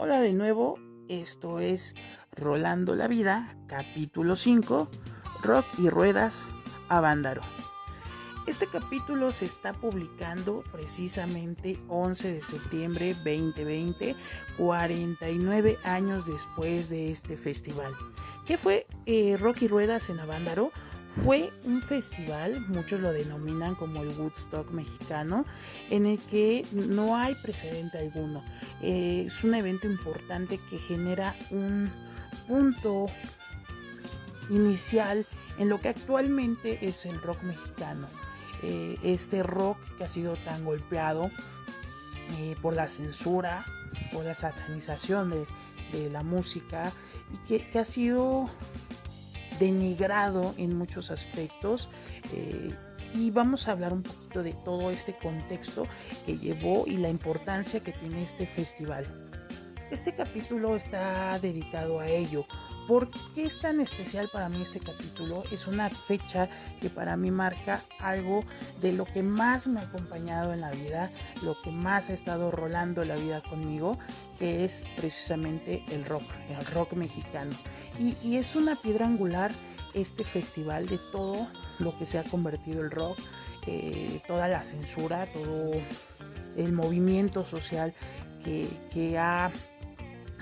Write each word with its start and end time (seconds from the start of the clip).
Hola 0.00 0.20
de 0.20 0.32
nuevo, 0.32 0.78
esto 1.08 1.58
es 1.58 1.96
Rolando 2.30 2.94
la 2.94 3.08
Vida, 3.08 3.58
capítulo 3.66 4.36
5, 4.36 4.88
Rock 5.42 5.66
y 5.76 5.90
Ruedas 5.90 6.50
a 6.88 7.00
Vándaro. 7.00 7.42
Este 8.46 8.68
capítulo 8.68 9.32
se 9.32 9.46
está 9.46 9.72
publicando 9.72 10.62
precisamente 10.70 11.80
11 11.88 12.32
de 12.32 12.42
septiembre 12.42 13.14
2020, 13.14 14.14
49 14.56 15.78
años 15.82 16.26
después 16.26 16.88
de 16.88 17.10
este 17.10 17.36
festival. 17.36 17.92
¿Qué 18.46 18.56
fue 18.56 18.86
eh, 19.04 19.36
Rock 19.36 19.62
y 19.62 19.68
Ruedas 19.68 20.10
en 20.10 20.20
Avándaro? 20.20 20.70
Fue 21.24 21.50
un 21.64 21.82
festival, 21.82 22.60
muchos 22.68 23.00
lo 23.00 23.12
denominan 23.12 23.74
como 23.74 24.02
el 24.02 24.08
Woodstock 24.10 24.70
mexicano, 24.70 25.46
en 25.90 26.06
el 26.06 26.18
que 26.18 26.64
no 26.72 27.16
hay 27.16 27.34
precedente 27.34 27.98
alguno. 27.98 28.42
Eh, 28.82 29.24
es 29.26 29.42
un 29.42 29.54
evento 29.54 29.86
importante 29.86 30.60
que 30.70 30.78
genera 30.78 31.34
un 31.50 31.90
punto 32.46 33.06
inicial 34.50 35.26
en 35.58 35.68
lo 35.68 35.80
que 35.80 35.88
actualmente 35.88 36.86
es 36.86 37.04
el 37.04 37.20
rock 37.20 37.42
mexicano. 37.42 38.06
Eh, 38.62 38.98
este 39.02 39.42
rock 39.42 39.78
que 39.96 40.04
ha 40.04 40.08
sido 40.08 40.36
tan 40.36 40.64
golpeado 40.64 41.30
eh, 42.38 42.56
por 42.60 42.74
la 42.74 42.88
censura, 42.88 43.64
por 44.12 44.24
la 44.24 44.34
satanización 44.34 45.30
de, 45.30 45.46
la 46.10 46.22
música 46.22 46.92
y 47.48 47.58
que 47.60 47.78
ha 47.78 47.84
sido 47.86 48.50
denigrado 49.58 50.54
en 50.58 50.76
muchos 50.76 51.10
aspectos. 51.10 51.88
Eh, 52.32 52.72
y 53.14 53.30
vamos 53.30 53.68
a 53.68 53.72
hablar 53.72 53.92
un 53.92 54.02
poquito 54.02 54.42
de 54.42 54.52
todo 54.52 54.90
este 54.90 55.14
contexto 55.14 55.84
que 56.26 56.36
llevó 56.36 56.84
y 56.86 56.98
la 56.98 57.08
importancia 57.08 57.80
que 57.80 57.92
tiene 57.92 58.22
este 58.22 58.46
festival. 58.46 59.06
Este 59.90 60.14
capítulo 60.14 60.76
está 60.76 61.38
dedicado 61.38 62.00
a 62.00 62.08
ello. 62.08 62.46
¿Por 62.88 63.10
qué 63.34 63.44
es 63.44 63.58
tan 63.58 63.80
especial 63.80 64.30
para 64.32 64.48
mí 64.48 64.62
este 64.62 64.80
capítulo? 64.80 65.42
Es 65.52 65.66
una 65.66 65.90
fecha 65.90 66.48
que 66.80 66.88
para 66.88 67.18
mí 67.18 67.30
marca 67.30 67.82
algo 68.00 68.44
de 68.80 68.94
lo 68.94 69.04
que 69.04 69.22
más 69.22 69.68
me 69.68 69.80
ha 69.80 69.82
acompañado 69.82 70.54
en 70.54 70.62
la 70.62 70.70
vida, 70.70 71.10
lo 71.42 71.60
que 71.60 71.70
más 71.70 72.08
ha 72.08 72.14
estado 72.14 72.50
rolando 72.50 73.04
la 73.04 73.16
vida 73.16 73.42
conmigo, 73.42 73.98
que 74.38 74.64
es 74.64 74.84
precisamente 74.96 75.84
el 75.90 76.06
rock, 76.06 76.22
el 76.48 76.64
rock 76.64 76.94
mexicano. 76.94 77.54
Y, 77.98 78.36
es 78.36 78.56
una 78.56 78.74
piedra 78.74 79.04
angular 79.04 79.52
este 79.92 80.24
festival 80.24 80.86
de 80.86 80.98
todo 81.12 81.46
lo 81.80 81.96
que 81.98 82.06
se 82.06 82.18
ha 82.18 82.24
convertido 82.24 82.80
el 82.80 82.90
rock, 82.90 83.18
eh, 83.66 84.22
toda 84.26 84.48
la 84.48 84.62
censura, 84.62 85.26
todo 85.26 85.72
el 86.56 86.72
movimiento 86.72 87.44
social 87.44 87.92
que, 88.42 88.66
que 88.90 89.18
ha 89.18 89.52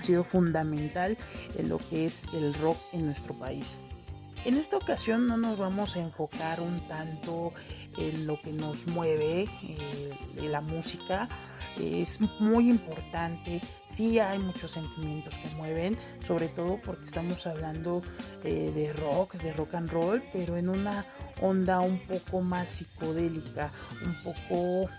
sido 0.01 0.23
fundamental 0.23 1.17
en 1.57 1.69
lo 1.69 1.77
que 1.77 2.05
es 2.05 2.25
el 2.33 2.53
rock 2.55 2.77
en 2.93 3.05
nuestro 3.05 3.33
país. 3.33 3.77
En 4.45 4.55
esta 4.55 4.77
ocasión 4.77 5.27
no 5.27 5.35
nos 5.37 5.57
vamos 5.57 5.95
a 5.95 5.99
enfocar 5.99 6.61
un 6.61 6.79
tanto 6.87 7.53
en 7.97 8.27
lo 8.27 8.39
que 8.41 8.53
nos 8.53 8.87
mueve, 8.87 9.45
eh, 9.63 10.49
la 10.49 10.61
música, 10.61 11.27
es 11.79 12.19
muy 12.39 12.69
importante, 12.69 13.61
sí 13.85 14.19
hay 14.19 14.39
muchos 14.39 14.71
sentimientos 14.71 15.35
que 15.37 15.49
mueven, 15.55 15.97
sobre 16.25 16.47
todo 16.47 16.79
porque 16.83 17.05
estamos 17.05 17.45
hablando 17.45 18.01
eh, 18.43 18.71
de 18.73 18.93
rock, 18.93 19.35
de 19.35 19.53
rock 19.53 19.75
and 19.75 19.89
roll, 19.91 20.23
pero 20.33 20.57
en 20.57 20.69
una 20.69 21.05
onda 21.41 21.79
un 21.79 21.99
poco 21.99 22.41
más 22.41 22.69
psicodélica, 22.69 23.71
un 24.03 24.15
poco 24.23 24.89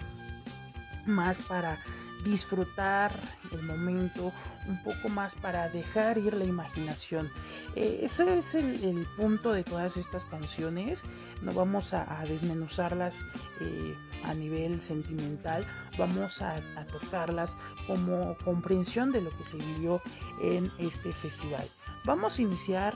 más 1.06 1.40
para 1.42 1.78
disfrutar 2.24 3.12
el 3.52 3.62
momento, 3.62 4.32
un 4.66 4.82
poco 4.82 5.08
más 5.08 5.34
para 5.34 5.68
dejar 5.68 6.18
ir 6.18 6.34
la 6.34 6.44
imaginación. 6.44 7.30
Eh, 7.74 8.00
ese 8.02 8.38
es 8.38 8.54
el, 8.54 9.06
punto 9.16 9.52
de 9.52 9.64
todas 9.64 9.96
estas 9.96 10.24
canciones. 10.24 11.04
No 11.42 11.52
vamos 11.52 11.94
a, 11.94 12.24
desmenuzarlas 12.26 13.22
eh, 13.60 13.94
a 14.24 14.34
nivel 14.34 14.80
sentimental, 14.80 15.64
vamos 15.96 16.42
a, 16.42 16.60
tocarlas 16.90 17.56
como 17.86 18.36
comprensión 18.44 19.12
de 19.12 19.20
lo 19.20 19.30
que 19.30 19.44
se 19.44 19.56
vivió 19.56 20.00
en 20.42 20.70
este 20.78 21.12
festival. 21.12 21.66
Vamos 22.04 22.38
a 22.38 22.42
iniciar 22.42 22.94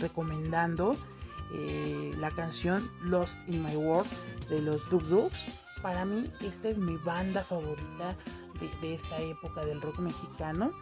recomendando 0.00 0.96
eh, 1.54 2.12
la 2.18 2.30
canción 2.30 2.88
Lost 3.04 3.38
in 3.48 3.62
My 3.62 3.76
World 3.76 4.10
de 4.48 4.60
los 4.60 4.88
Duk 4.90 5.02
Duks. 5.04 5.44
Para 5.82 6.04
mí 6.04 6.30
esta 6.40 6.68
es 6.68 6.78
mi 6.78 6.96
banda 7.04 7.44
favorita 7.44 8.16
de, 8.80 8.94
esta 8.94 9.18
época 9.18 9.64
del 9.64 9.80
rock 9.80 9.98
mexicano. 9.98 10.72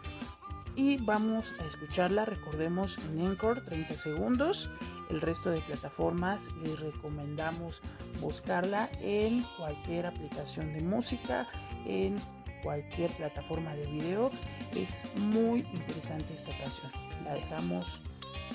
Y 0.75 0.97
vamos 0.97 1.45
a 1.59 1.65
escucharla, 1.65 2.25
recordemos 2.25 2.97
en 2.97 3.19
Encore 3.19 3.61
30 3.61 3.95
segundos. 3.95 4.69
El 5.11 5.21
resto 5.21 5.51
de 5.51 5.61
plataformas 5.61 6.49
les 6.63 6.79
recomendamos 6.79 7.81
buscarla 8.19 8.89
en 8.99 9.43
cualquier 9.57 10.07
aplicación 10.07 10.73
de 10.73 10.81
música, 10.81 11.47
en 11.85 12.15
cualquier 12.63 13.11
plataforma 13.11 13.75
de 13.75 13.85
video. 13.85 14.31
Es 14.75 15.03
muy 15.17 15.59
interesante 15.75 16.33
esta 16.33 16.57
canción. 16.57 16.91
La 17.23 17.35
dejamos 17.35 18.01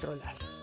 rolar. 0.03 0.58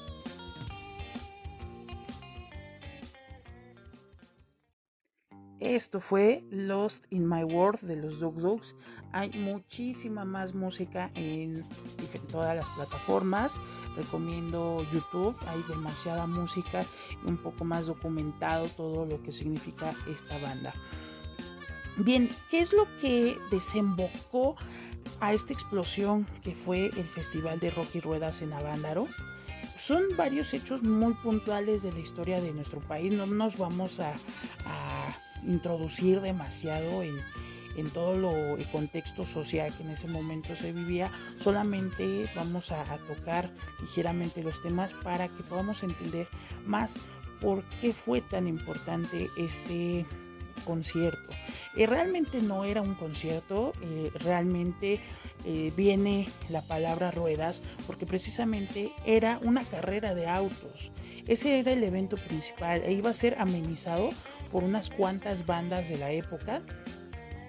Esto 5.65 5.99
fue 5.99 6.43
Lost 6.51 7.05
in 7.09 7.27
My 7.27 7.43
World 7.43 7.81
de 7.81 7.95
los 7.95 8.19
Dog 8.19 8.35
Dogs. 8.35 8.75
Hay 9.11 9.31
muchísima 9.31 10.23
más 10.23 10.53
música 10.53 11.09
en, 11.15 11.65
todas 12.31 12.55
las 12.55 12.69
plataformas. 12.69 13.59
Recomiendo 13.97 14.85
YouTube. 14.93 15.35
Hay 15.47 15.63
demasiada 15.67 16.27
música 16.27 16.85
y 17.25 17.27
un 17.27 17.37
poco 17.37 17.63
más 17.63 17.87
documentado 17.87 18.67
todo 18.67 19.07
lo 19.07 19.23
que 19.23 19.31
significa 19.31 19.91
esta 20.07 20.37
banda. 20.37 20.71
Bien, 21.97 22.29
¿qué 22.51 22.59
es 22.59 22.71
lo 22.71 22.85
que 23.01 23.35
desembocó 23.49 24.57
a 25.19 25.33
esta 25.33 25.51
explosión 25.51 26.27
que 26.43 26.53
fue 26.53 26.85
el 26.85 27.05
Festival 27.05 27.59
de 27.59 27.71
Rock 27.71 27.95
y 27.95 28.01
Ruedas 28.01 28.43
en 28.43 28.53
Avándaro? 28.53 29.07
Son 29.79 30.03
varios 30.15 30.53
hechos 30.53 30.83
muy 30.83 31.15
puntuales 31.15 31.81
de 31.81 31.91
la 31.91 31.99
historia 32.01 32.39
de 32.39 32.53
nuestro 32.53 32.81
país. 32.81 33.11
No 33.13 33.25
nos 33.25 33.57
vamos 33.57 33.99
a 33.99 34.13
introducir 35.44 36.22
demasiado 36.22 37.03
en, 37.03 37.90
todo 37.91 38.16
lo, 38.16 38.56
el 38.56 38.68
contexto 38.69 39.25
social 39.25 39.73
que 39.75 39.84
en 39.84 39.90
ese 39.90 40.07
momento 40.07 40.56
se 40.56 40.72
vivía. 40.72 41.12
Solamente 41.41 42.29
vamos 42.35 42.72
a, 42.72 42.84
tocar 43.07 43.51
ligeramente 43.81 44.44
los 44.44 44.62
temas 44.62 44.94
para 44.94 45.28
que 45.28 45.44
podamos 45.44 45.84
entender 45.84 46.28
más 46.66 46.94
por 47.41 47.63
qué 47.81 47.94
fue 47.94 48.22
tan 48.22 48.47
importante 48.47 49.29
este 49.38 50.06
concierto. 50.63 51.34
Eh, 51.75 51.85
realmente 51.85 52.41
no 52.41 52.63
era 52.63 52.81
un 52.81 52.96
concierto, 52.96 53.73
eh, 53.81 54.09
realmente 54.16 55.00
eh, 55.46 55.72
viene 55.75 56.28
la 56.50 56.62
palabra 56.62 57.12
ruedas 57.12 57.62
porque 57.85 58.06
precisamente 58.06 58.91
era 59.06 59.40
una 59.44 59.63
carrera 59.63 60.16
de 60.16 60.28
autos. 60.28 60.91
Ese 61.28 61.59
era 61.59 61.73
el 61.73 61.84
evento 61.84 62.17
principal 62.17 62.84
e 62.84 62.94
iba 62.94 63.09
a 63.09 63.13
ser 63.13 63.35
amenizado 63.40 64.12
por 64.51 64.63
unas 64.63 64.89
cuantas 64.89 65.45
bandas 65.45 65.89
de 65.89 65.97
la 65.97 66.11
época. 66.11 66.61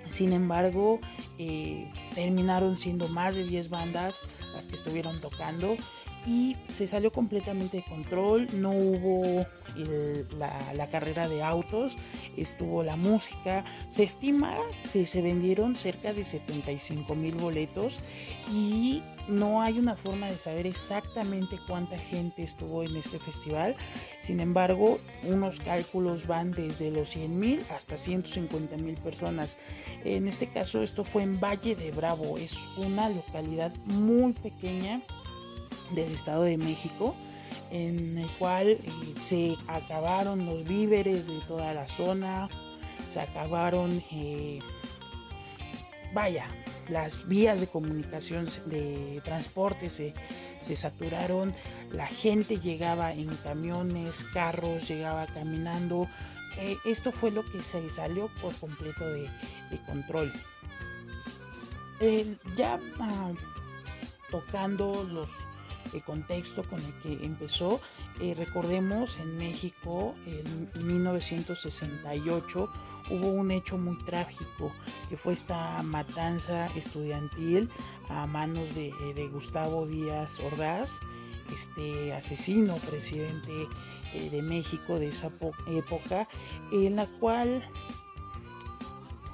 Sin 0.08 0.32
embargo, 0.32 1.00
eh, 1.38 1.90
terminaron 2.14 2.78
siendo 2.78 3.08
más 3.08 3.34
de 3.34 3.44
10 3.44 3.68
bandas 3.70 4.20
las 4.54 4.68
que 4.68 4.76
estuvieron 4.76 5.20
tocando 5.20 5.76
y 6.26 6.56
se 6.72 6.86
salió 6.86 7.12
completamente 7.12 7.78
de 7.78 7.84
control, 7.84 8.48
no 8.54 8.70
hubo 8.70 9.46
la, 10.38 10.86
carrera 10.86 11.28
de 11.28 11.42
autos, 11.42 11.96
estuvo 12.36 12.82
la 12.82 12.96
música, 12.96 13.64
se 13.90 14.04
estima 14.04 14.54
que 14.92 15.06
se 15.06 15.22
vendieron 15.22 15.76
cerca 15.76 16.12
de 16.12 16.24
75 16.24 17.14
mil 17.14 17.34
boletos 17.34 18.00
y 18.50 19.02
no 19.28 19.62
hay 19.62 19.78
una 19.78 19.96
forma 19.96 20.28
de 20.28 20.36
saber 20.36 20.66
exactamente 20.66 21.58
cuánta 21.66 21.98
gente 21.98 22.42
estuvo 22.42 22.84
en 22.84 22.96
este 22.96 23.18
festival, 23.18 23.76
sin 24.20 24.40
embargo 24.40 25.00
unos 25.24 25.58
cálculos 25.58 26.26
van 26.26 26.52
desde 26.52 26.90
los 26.90 27.10
100 27.10 27.38
mil 27.38 27.62
hasta 27.74 27.98
150 27.98 28.76
mil 28.76 28.94
personas. 28.94 29.58
En 30.04 30.28
este 30.28 30.46
caso 30.46 30.82
esto 30.82 31.04
fue 31.04 31.24
en 31.24 31.40
Valle 31.40 31.74
de 31.74 31.90
Bravo, 31.90 32.38
es 32.38 32.56
una 32.76 33.08
localidad 33.08 33.72
muy 33.84 34.32
pequeña 34.32 35.02
del 35.94 36.12
Estado 36.12 36.42
de 36.42 36.56
México, 36.56 37.14
en 37.70 38.18
el 38.18 38.30
cual 38.38 38.68
eh, 38.68 38.80
se 39.22 39.56
acabaron 39.66 40.46
los 40.46 40.64
víveres 40.64 41.26
de 41.26 41.40
toda 41.46 41.74
la 41.74 41.88
zona, 41.88 42.48
se 43.12 43.20
acabaron, 43.20 44.02
eh, 44.12 44.60
vaya, 46.12 46.46
las 46.88 47.26
vías 47.26 47.60
de 47.60 47.66
comunicación, 47.66 48.48
de 48.66 49.20
transporte 49.24 49.90
se, 49.90 50.14
saturaron, 50.74 51.54
la 51.92 52.06
gente 52.06 52.58
llegaba 52.58 53.12
en 53.12 53.28
camiones, 53.36 54.24
carros, 54.32 54.88
llegaba 54.88 55.26
caminando. 55.26 56.08
Eh, 56.58 56.76
esto 56.84 57.12
fue 57.12 57.30
lo 57.30 57.42
que 57.50 57.62
se 57.62 57.88
salió 57.90 58.28
por 58.40 58.54
completo 58.56 59.04
de 59.04 59.28
control. 59.86 60.32
ya 62.56 62.80
ah, 62.98 63.32
tocando 64.30 65.04
los 65.04 65.28
el 65.92 66.02
contexto 66.02 66.62
con 66.64 66.80
el 66.80 66.92
que 67.02 67.24
empezó, 67.24 67.80
eh, 68.20 68.34
recordemos 68.36 69.16
en 69.18 69.38
México 69.38 70.14
en 70.26 70.86
1968 70.86 72.68
hubo 73.10 73.28
un 73.28 73.50
hecho 73.50 73.78
muy 73.78 73.96
trágico 73.98 74.72
que 75.08 75.16
fue 75.16 75.34
esta 75.34 75.82
matanza 75.82 76.66
estudiantil 76.76 77.68
a 78.08 78.26
manos 78.26 78.74
de, 78.74 78.92
de 79.14 79.28
Gustavo 79.28 79.86
Díaz 79.86 80.40
Ordaz, 80.40 80.98
este 81.54 82.12
asesino 82.14 82.74
presidente 82.76 83.68
eh, 84.12 84.30
de 84.30 84.42
México 84.42 84.98
de 84.98 85.08
esa 85.08 85.30
época, 85.68 86.28
en 86.72 86.96
la 86.96 87.06
cual 87.06 87.68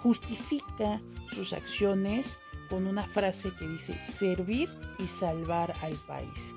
justifica 0.03 1.01
sus 1.35 1.53
acciones 1.53 2.37
con 2.73 2.87
una 2.87 3.03
frase 3.03 3.51
que 3.59 3.69
dice 3.69 3.95
servir 4.11 4.67
y 4.99 5.07
salvar 5.07 5.75
al 5.83 5.93
país. 6.07 6.55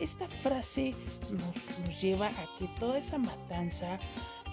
Esta 0.00 0.26
frase 0.42 0.92
nos, 1.30 2.00
lleva 2.00 2.26
a 2.26 2.58
que 2.58 2.66
toda 2.80 2.98
esa 2.98 3.16
matanza 3.16 4.00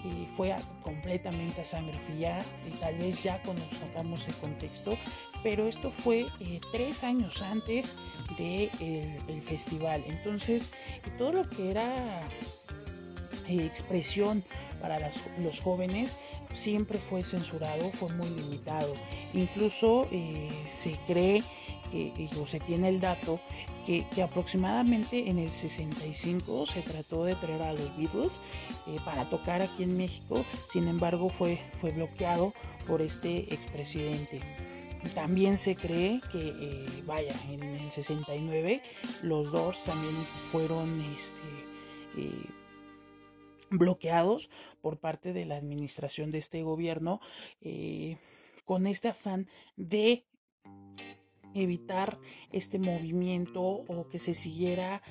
eh, 0.04 0.28
fue 0.36 0.54
completamente 0.84 1.62
a 1.62 1.64
sangre 1.64 1.98
fría, 1.98 2.44
y 2.68 2.70
tal 2.78 2.96
vez 2.98 3.24
ya 3.24 3.42
conozcamos 3.42 4.28
el 4.28 4.34
contexto, 4.36 4.96
pero 5.42 5.66
esto 5.66 5.90
fue 5.90 6.26
eh, 6.38 6.60
tres 6.70 7.02
años 7.02 7.42
antes 7.42 7.96
del 8.38 8.70
de 8.78 9.20
el 9.26 9.42
festival. 9.42 10.04
Entonces, 10.06 10.70
todo 11.18 11.32
lo 11.32 11.50
que 11.50 11.72
era 11.72 12.22
eh, 13.48 13.66
expresión 13.66 14.44
para 14.80 15.10
los 15.40 15.58
jóvenes 15.58 16.16
siempre 16.54 16.98
fue 16.98 17.22
censurado, 17.24 17.90
fue 17.90 18.10
muy 18.14 18.28
limitado. 18.30 18.94
Incluso 19.34 20.08
eh, 20.10 20.48
se 20.68 20.96
cree 21.06 21.42
o 22.40 22.46
se 22.46 22.58
tiene 22.58 22.88
el 22.88 23.00
dato 23.00 23.38
que, 23.86 24.06
aproximadamente 24.22 25.28
en 25.28 25.38
el 25.38 25.50
65 25.50 26.66
se 26.66 26.82
trató 26.82 27.24
de 27.24 27.36
traer 27.36 27.62
a 27.62 27.72
los 27.72 27.96
Beatles 27.96 28.32
eh, 28.86 28.98
para 29.04 29.28
tocar 29.28 29.62
aquí 29.62 29.82
en 29.82 29.96
México, 29.96 30.44
sin 30.72 30.88
embargo 30.88 31.28
fue, 31.28 31.60
fue 31.80 31.90
bloqueado 31.90 32.54
por 32.86 33.02
este 33.02 33.52
expresidente. 33.54 34.40
También 35.14 35.58
se 35.58 35.76
cree 35.76 36.22
que, 36.32 37.02
vaya, 37.04 37.34
en 37.50 37.62
el 37.62 37.90
69 37.90 38.82
los 39.22 39.52
Doors 39.52 39.84
también 39.84 40.14
fueron 40.50 40.88
este, 41.14 42.53
bloqueados 43.70 44.50
por 44.80 44.98
parte 44.98 45.32
de 45.32 45.44
la 45.44 45.56
administración 45.56 46.30
de 46.30 46.38
este 46.38 46.62
gobierno 46.62 47.20
eh, 47.60 48.18
con 48.64 48.86
este 48.86 49.08
afán 49.08 49.48
de 49.76 50.24
evitar 51.54 52.18
este 52.52 52.78
movimiento 52.78 53.62
o 53.62 54.08
que 54.08 54.18
se 54.18 54.34
siguiera 54.34 55.02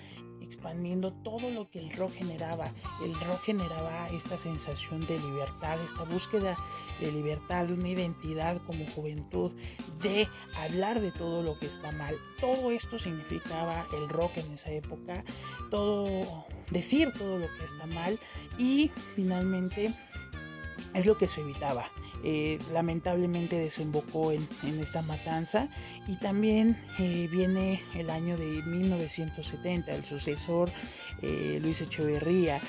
expandiendo 0.44 1.12
todo 1.12 1.50
lo 1.50 1.70
que 1.70 1.80
el 1.80 1.92
rock 1.94 2.12
generaba. 2.14 2.72
El 3.04 3.14
rock 3.22 3.42
generaba 3.46 4.10
esta 4.10 4.38
sensación 4.38 5.06
de 5.08 5.20
libertad, 5.20 5.82
esta 5.84 6.04
búsqueda 6.04 6.56
de 7.00 7.12
libertad, 7.12 7.66
de 7.66 7.74
una 7.74 7.90
identidad 7.90 8.62
como 8.66 8.86
juventud, 8.88 9.52
de 10.02 10.28
hablar 10.58 11.02
de 11.02 11.12
todo 11.12 11.42
lo 11.42 11.58
que 11.58 11.66
está 11.66 11.92
mal. 11.94 12.16
Todo 12.40 12.72
esto 12.72 13.00
significaba 13.00 13.88
el 13.94 14.10
rock 14.10 14.38
en 14.38 14.54
esa 14.54 14.72
época, 14.72 15.24
todo 15.70 16.46
decir 16.72 17.12
todo 17.18 17.40
lo 17.40 17.48
que 17.58 17.66
está 17.66 17.86
mal 17.88 18.20
y 18.58 18.92
finalmente 19.16 19.94
es 20.94 21.06
lo 21.06 21.18
que 21.18 21.28
se 21.28 21.42
evitaba. 21.42 21.90
Eh, 22.26 22.58
lamentablemente 22.72 23.58
desembocó 23.58 24.32
en, 24.32 24.48
esta 24.80 25.02
matanza 25.02 25.68
y 26.08 26.16
también 26.16 26.78
eh, 26.98 27.28
viene 27.30 27.82
el 27.96 28.10
año 28.10 28.38
de 28.38 28.62
1970, 28.64 29.94
el 29.94 30.06
sucesor 30.06 30.72
eh, 31.22 31.60
Luis 31.62 31.82
Echeverría. 31.82 32.62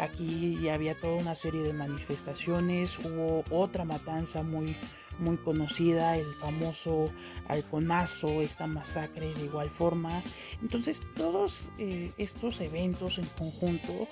aquí 0.00 0.58
ya 0.62 0.72
había 0.72 0.94
toda 0.94 1.16
una 1.16 1.34
serie 1.34 1.62
de 1.62 1.74
manifestaciones, 1.74 2.98
hubo 2.98 3.44
otra 3.50 3.84
matanza 3.84 4.42
muy, 4.42 4.74
muy 5.18 5.36
conocida, 5.36 6.16
el 6.16 6.26
famoso 6.34 7.10
halconazo, 7.48 8.42
esta 8.42 8.66
masacre 8.66 9.32
de 9.34 9.44
igual 9.44 9.70
forma. 9.70 10.22
Entonces 10.62 11.02
todos 11.16 11.70
estos 12.18 12.60
eventos 12.60 13.18
en 13.18 13.26
conjunto 13.38 14.08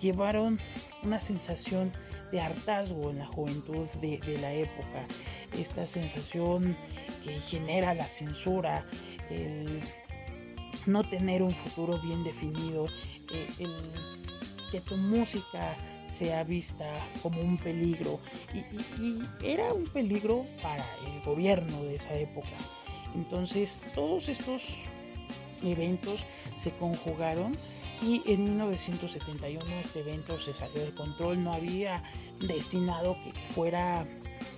llevaron 0.00 0.58
una 1.02 1.20
sensación 1.20 1.92
de 2.30 2.40
hartazgo 2.40 3.10
en 3.10 3.18
la 3.18 3.26
juventud 3.26 3.86
de, 4.00 4.38
la 4.40 4.52
época, 4.52 5.06
esta 5.56 5.86
sensación 5.86 6.76
que 7.24 7.38
genera 7.40 7.94
la 7.94 8.04
censura, 8.04 8.84
el 9.30 9.80
no 10.86 11.04
tener 11.04 11.42
un 11.42 11.54
futuro 11.54 11.98
bien 12.00 12.24
definido, 12.24 12.86
eh, 13.32 13.48
el, 13.58 13.70
que 14.70 14.80
tu 14.80 14.96
música 14.96 15.76
sea 16.18 16.44
vista 16.44 16.86
como 17.22 17.40
un 17.40 17.56
peligro 17.56 18.18
y, 18.54 19.22
era 19.44 19.72
un 19.72 19.86
peligro 19.86 20.44
para 20.62 20.84
el 21.06 21.20
gobierno 21.22 21.82
de 21.84 21.96
esa 21.96 22.14
época. 22.14 22.56
Entonces 23.14 23.80
todos 23.94 24.28
estos 24.28 24.62
eventos 25.62 26.20
se 26.58 26.70
conjugaron 26.72 27.52
y 28.02 28.22
en 28.26 28.44
1971 28.44 29.64
este 29.82 30.00
evento 30.00 30.38
se 30.38 30.52
salió 30.52 30.84
de 30.84 30.92
control, 30.92 31.42
no 31.42 31.52
había 31.52 32.02
destinado 32.40 33.16
que 33.24 33.32
fuera 33.52 34.06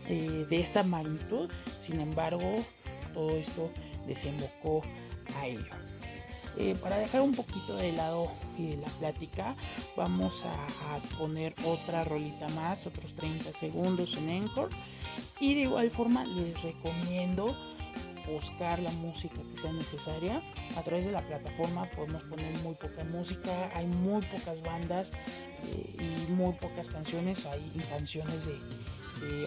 eh, 0.08 0.46
de 0.48 0.60
esta 0.60 0.82
magnitud, 0.82 1.48
sin 1.80 2.00
embargo 2.00 2.64
todo 3.14 3.30
esto 3.36 3.70
desembocó 4.06 4.82
a 5.36 5.46
ello. 5.46 5.87
Eh, 6.56 6.74
para 6.82 6.98
dejar 6.98 7.20
un 7.20 7.34
poquito 7.34 7.76
de 7.76 7.92
lado 7.92 8.32
eh, 8.58 8.78
la 8.80 8.88
plática, 8.98 9.54
vamos 9.96 10.44
a, 10.44 11.16
poner 11.16 11.54
otra 11.64 12.04
rolita 12.04 12.48
más, 12.48 12.86
otros 12.86 13.14
30 13.14 13.52
segundos 13.52 14.16
en 14.16 14.30
Encore. 14.30 14.74
Y 15.40 15.54
de 15.54 15.62
igual 15.62 15.90
forma 15.90 16.24
les 16.24 16.60
recomiendo 16.62 17.56
buscar 18.32 18.78
la 18.80 18.90
música 18.90 19.40
que 19.54 19.60
sea 19.60 19.72
necesaria. 19.72 20.42
A 20.76 20.82
través 20.82 21.06
de 21.06 21.12
la 21.12 21.22
plataforma 21.22 21.86
podemos 21.86 22.22
poner 22.24 22.52
muy 22.58 22.74
poca 22.74 23.04
música, 23.04 23.70
hay 23.74 23.86
muy 23.86 24.22
pocas 24.26 24.60
bandas 24.62 25.10
eh, 25.64 26.26
y 26.28 26.32
muy 26.32 26.52
pocas 26.54 26.88
canciones, 26.88 27.46
hay 27.46 27.82
canciones 27.88 28.36
de, 28.46 28.58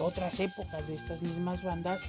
otras 0.00 0.38
épocas 0.38 0.86
de 0.86 0.96
estas 0.96 1.22
mismas 1.22 1.64
bandas, 1.64 2.00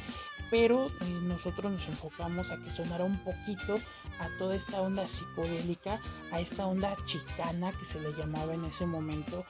pero 0.52 0.90
nosotros 1.24 1.72
nos 1.72 1.88
enfocamos 1.88 2.52
a 2.52 2.58
que 2.62 2.70
sonara 2.70 3.06
un 3.06 3.18
poquito 3.20 3.78
a 4.20 4.28
toda 4.38 4.56
esta 4.56 4.82
onda 4.82 5.08
psicodélica, 5.08 6.00
a 6.32 6.40
esta 6.40 6.68
onda 6.68 6.96
chicana 7.06 7.72
que 7.72 7.86
se 7.86 8.00
le 8.00 8.14
llamaba 8.14 8.54
en 8.54 8.64
ese 8.66 8.86
momento 8.86 9.46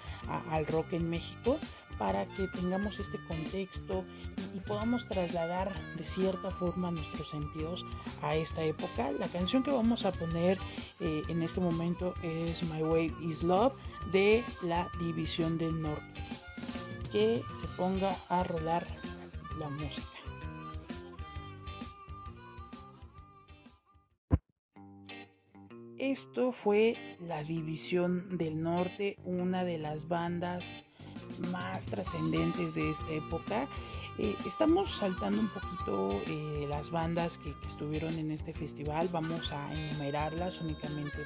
al 0.50 0.66
rock 0.68 0.94
en 0.94 1.10
México 1.10 1.60
para 1.98 2.26
que 2.26 2.48
tengamos 2.48 3.00
este 3.00 3.18
contexto 3.28 4.04
y, 4.56 4.60
podamos 4.62 5.08
trasladar 5.08 5.74
de 5.96 6.06
cierta 6.06 6.52
forma 6.52 6.92
nuestros 6.92 7.30
sentidos 7.30 7.86
a 8.22 8.36
esta 8.36 8.64
época. 8.64 9.12
La 9.20 9.28
canción 9.28 9.64
que 9.64 9.72
vamos 9.72 10.06
a 10.06 10.12
poner 10.12 10.58
eh, 11.00 11.22
en 11.28 11.42
este 11.42 11.60
momento 11.60 12.14
es 12.24 12.64
My 12.64 12.82
Way 12.82 13.16
is 13.22 13.44
Love 13.44 13.74
de 14.12 14.44
la 14.62 14.88
División 15.00 15.58
del 15.58 15.82
Norte. 15.82 16.04
Que 17.12 17.44
se 17.62 17.68
ponga 17.78 18.16
a 18.30 18.44
rolar 18.44 18.88
la 19.60 19.70
música. 19.70 20.13
Esto 26.04 26.52
fue 26.52 26.98
la 27.22 27.46
División 27.46 28.38
del 28.38 28.62
Norte, 28.62 29.18
una 29.24 29.64
de 29.64 29.78
las 29.78 30.10
bandas 30.10 30.74
más 31.50 31.86
trascendentes 31.86 32.76
de 32.76 32.92
esta 32.92 33.10
época. 33.10 33.70
Eh, 34.18 34.36
estamos 34.46 34.98
saltando 34.98 35.40
un 35.40 35.48
poquito 35.48 36.22
eh, 36.28 36.66
las 36.68 36.92
bandas 36.92 37.38
que, 37.38 37.56
estuvieron 37.66 38.20
en 38.20 38.32
este 38.32 38.54
festival, 38.54 39.08
vamos 39.14 39.54
a 39.54 39.74
enumerarlas 39.74 40.60
únicamente 40.60 41.20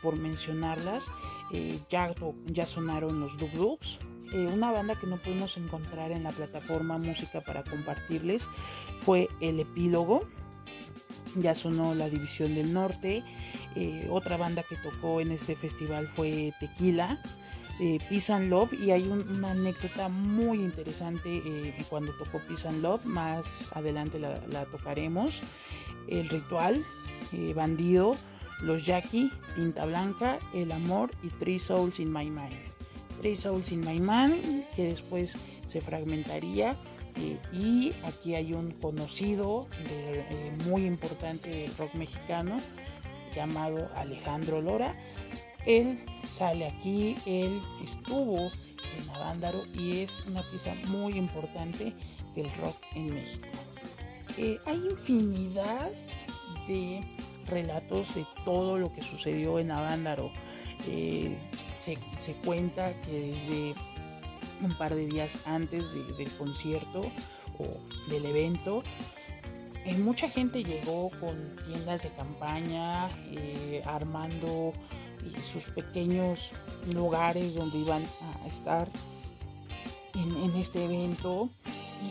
por 0.00 0.14
mencionarlas. 0.14 1.06
Eh, 1.50 1.76
ya, 1.90 2.14
ya 2.46 2.66
sonaron 2.66 3.18
los 3.18 3.36
Dub 3.36 3.50
Dubs, 3.50 3.98
una 4.32 4.70
banda 4.70 4.94
que 4.94 5.08
no 5.08 5.16
pudimos 5.16 5.56
encontrar 5.56 6.12
en 6.12 6.22
la 6.22 6.30
plataforma 6.30 6.98
Música 6.98 7.40
para 7.40 7.64
compartirles 7.64 8.48
fue 9.00 9.28
El 9.40 9.58
Epílogo. 9.58 10.22
Ya 11.34 11.56
sonó 11.56 11.96
La 11.96 12.08
División 12.08 12.54
del 12.54 12.72
Norte. 12.72 13.24
Otra 14.10 14.36
banda 14.36 14.62
que 14.62 14.76
tocó 14.76 15.20
en 15.20 15.32
este 15.32 15.56
festival 15.56 16.06
fue 16.06 16.52
Tequila 16.60 17.18
eh, 17.80 17.98
Peace 18.08 18.32
and 18.32 18.50
Love 18.50 18.72
y 18.72 18.92
hay 18.92 19.08
una 19.08 19.50
anécdota 19.50 20.08
muy 20.08 20.58
interesante 20.58 21.42
eh, 21.44 21.74
cuando 21.88 22.12
tocó 22.12 22.38
Peace 22.46 22.68
and 22.68 22.82
Love, 22.82 23.04
más 23.04 23.44
adelante 23.72 24.18
la, 24.20 24.64
tocaremos. 24.66 25.40
El 26.06 26.28
ritual, 26.28 26.84
eh, 27.32 27.52
Bandido, 27.54 28.16
Los 28.62 28.86
Jackie, 28.86 29.30
Tinta 29.56 29.86
Blanca, 29.86 30.38
El 30.52 30.70
Amor 30.70 31.10
y 31.22 31.28
Three 31.28 31.58
Souls 31.58 31.98
in 31.98 32.12
My 32.12 32.30
Mind. 32.30 32.52
Three 33.20 33.34
Souls 33.34 33.72
in 33.72 33.80
My 33.80 33.98
Mind, 33.98 34.64
que 34.76 34.84
después 34.84 35.36
se 35.66 35.80
fragmentaría 35.80 36.76
Eh, 37.16 37.38
y 37.52 37.92
aquí 38.02 38.34
hay 38.34 38.54
un 38.54 38.72
conocido 38.72 39.68
eh, 39.88 40.52
muy 40.66 40.84
importante 40.84 41.48
del 41.48 41.76
rock 41.76 41.94
mexicano 41.94 42.58
llamado 43.34 43.90
Alejandro 43.96 44.60
Lora. 44.60 44.94
Él 45.66 46.04
sale 46.30 46.66
aquí, 46.66 47.16
él 47.26 47.60
estuvo 47.82 48.50
en 48.96 49.10
Avándaro 49.14 49.64
y 49.72 50.00
es 50.00 50.20
una 50.26 50.42
pieza 50.50 50.74
muy 50.88 51.16
importante 51.16 51.94
del 52.34 52.52
rock 52.56 52.76
en 52.94 53.14
México. 53.14 53.46
Eh, 54.36 54.58
hay 54.66 54.76
infinidad 54.76 55.90
de 56.68 57.00
relatos 57.46 58.14
de 58.14 58.26
todo 58.44 58.78
lo 58.78 58.92
que 58.92 59.02
sucedió 59.02 59.58
en 59.58 59.70
Avándaro. 59.70 60.30
se, 61.78 62.34
cuenta 62.44 62.92
que 63.02 63.12
desde 63.12 63.74
un 64.62 64.76
par 64.76 64.94
de 64.94 65.06
días 65.06 65.46
antes 65.46 65.84
del 65.92 66.30
concierto 66.36 67.10
o 67.58 68.10
del 68.10 68.26
evento. 68.26 68.82
Eh, 69.84 69.98
mucha 69.98 70.30
gente 70.30 70.64
llegó 70.64 71.10
con 71.20 71.56
tiendas 71.66 72.02
de 72.02 72.08
campaña, 72.10 73.10
eh, 73.32 73.82
armando 73.84 74.72
eh, 75.22 75.40
sus 75.42 75.64
pequeños 75.64 76.52
lugares 76.90 77.54
donde 77.54 77.78
iban 77.78 78.02
a 78.02 78.46
estar 78.46 78.88
en, 80.14 80.56
este 80.56 80.84
evento. 80.84 81.50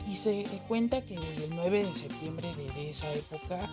Y, 0.07 0.15
se 0.15 0.45
cuenta 0.67 1.01
que 1.01 1.19
desde 1.19 1.45
el 1.45 1.55
9 1.55 1.85
de 1.85 1.99
septiembre 1.99 2.51
de 2.53 2.89
esa 2.89 3.11
época 3.13 3.69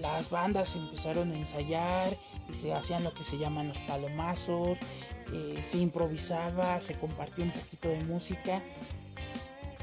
las 0.00 0.30
bandas 0.30 0.76
empezaron 0.76 1.32
a 1.32 1.36
ensayar 1.36 2.16
y 2.48 2.54
se 2.54 2.72
hacían 2.74 3.02
lo 3.02 3.12
que 3.14 3.24
se 3.24 3.38
llaman 3.38 3.68
los 3.68 3.78
palomazos, 3.78 4.78
se 5.62 5.78
improvisaba, 5.78 6.80
se 6.80 6.94
compartió 6.94 7.44
un 7.44 7.52
poquito 7.52 7.88
de 7.88 8.04
música. 8.04 8.60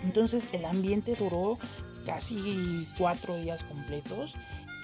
Entonces 0.03 0.49
el 0.53 0.65
ambiente 0.65 1.15
duró 1.15 1.57
casi 2.05 2.87
cuatro 2.97 3.35
días 3.37 3.63
completos. 3.63 4.33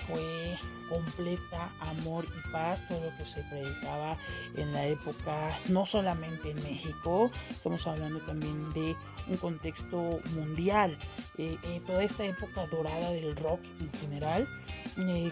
Fue 0.07 0.57
completa 0.89 1.69
amor 1.81 2.25
y 2.25 2.51
paz, 2.51 2.81
todo 2.87 2.99
lo 3.01 3.17
que 3.17 3.25
se 3.25 3.43
predicaba 3.43 4.17
en 4.55 4.71
la 4.73 4.85
época, 4.85 5.59
no 5.67 5.85
solamente 5.85 6.51
en 6.51 6.63
México, 6.63 7.29
estamos 7.49 7.85
hablando 7.87 8.19
también 8.19 8.71
de 8.73 8.95
un 9.27 9.37
contexto 9.37 10.21
mundial, 10.33 10.97
eh, 11.37 11.57
eh, 11.63 11.81
toda 11.85 12.03
esta 12.03 12.25
época 12.25 12.65
dorada 12.67 13.11
del 13.11 13.35
rock 13.35 13.59
en 13.81 13.91
general, 13.99 14.47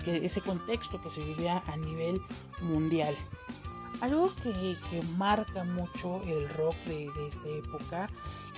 que 0.03 0.25
ese 0.25 0.41
contexto 0.41 1.01
que 1.01 1.09
se 1.09 1.23
vivía 1.23 1.63
a 1.65 1.77
nivel 1.77 2.21
mundial. 2.61 3.15
Algo 4.01 4.31
que, 4.43 4.75
marca 5.17 5.63
mucho 5.63 6.21
el 6.23 6.49
rock 6.49 6.75
de, 6.85 7.09
esta 7.27 7.47
época 7.47 8.09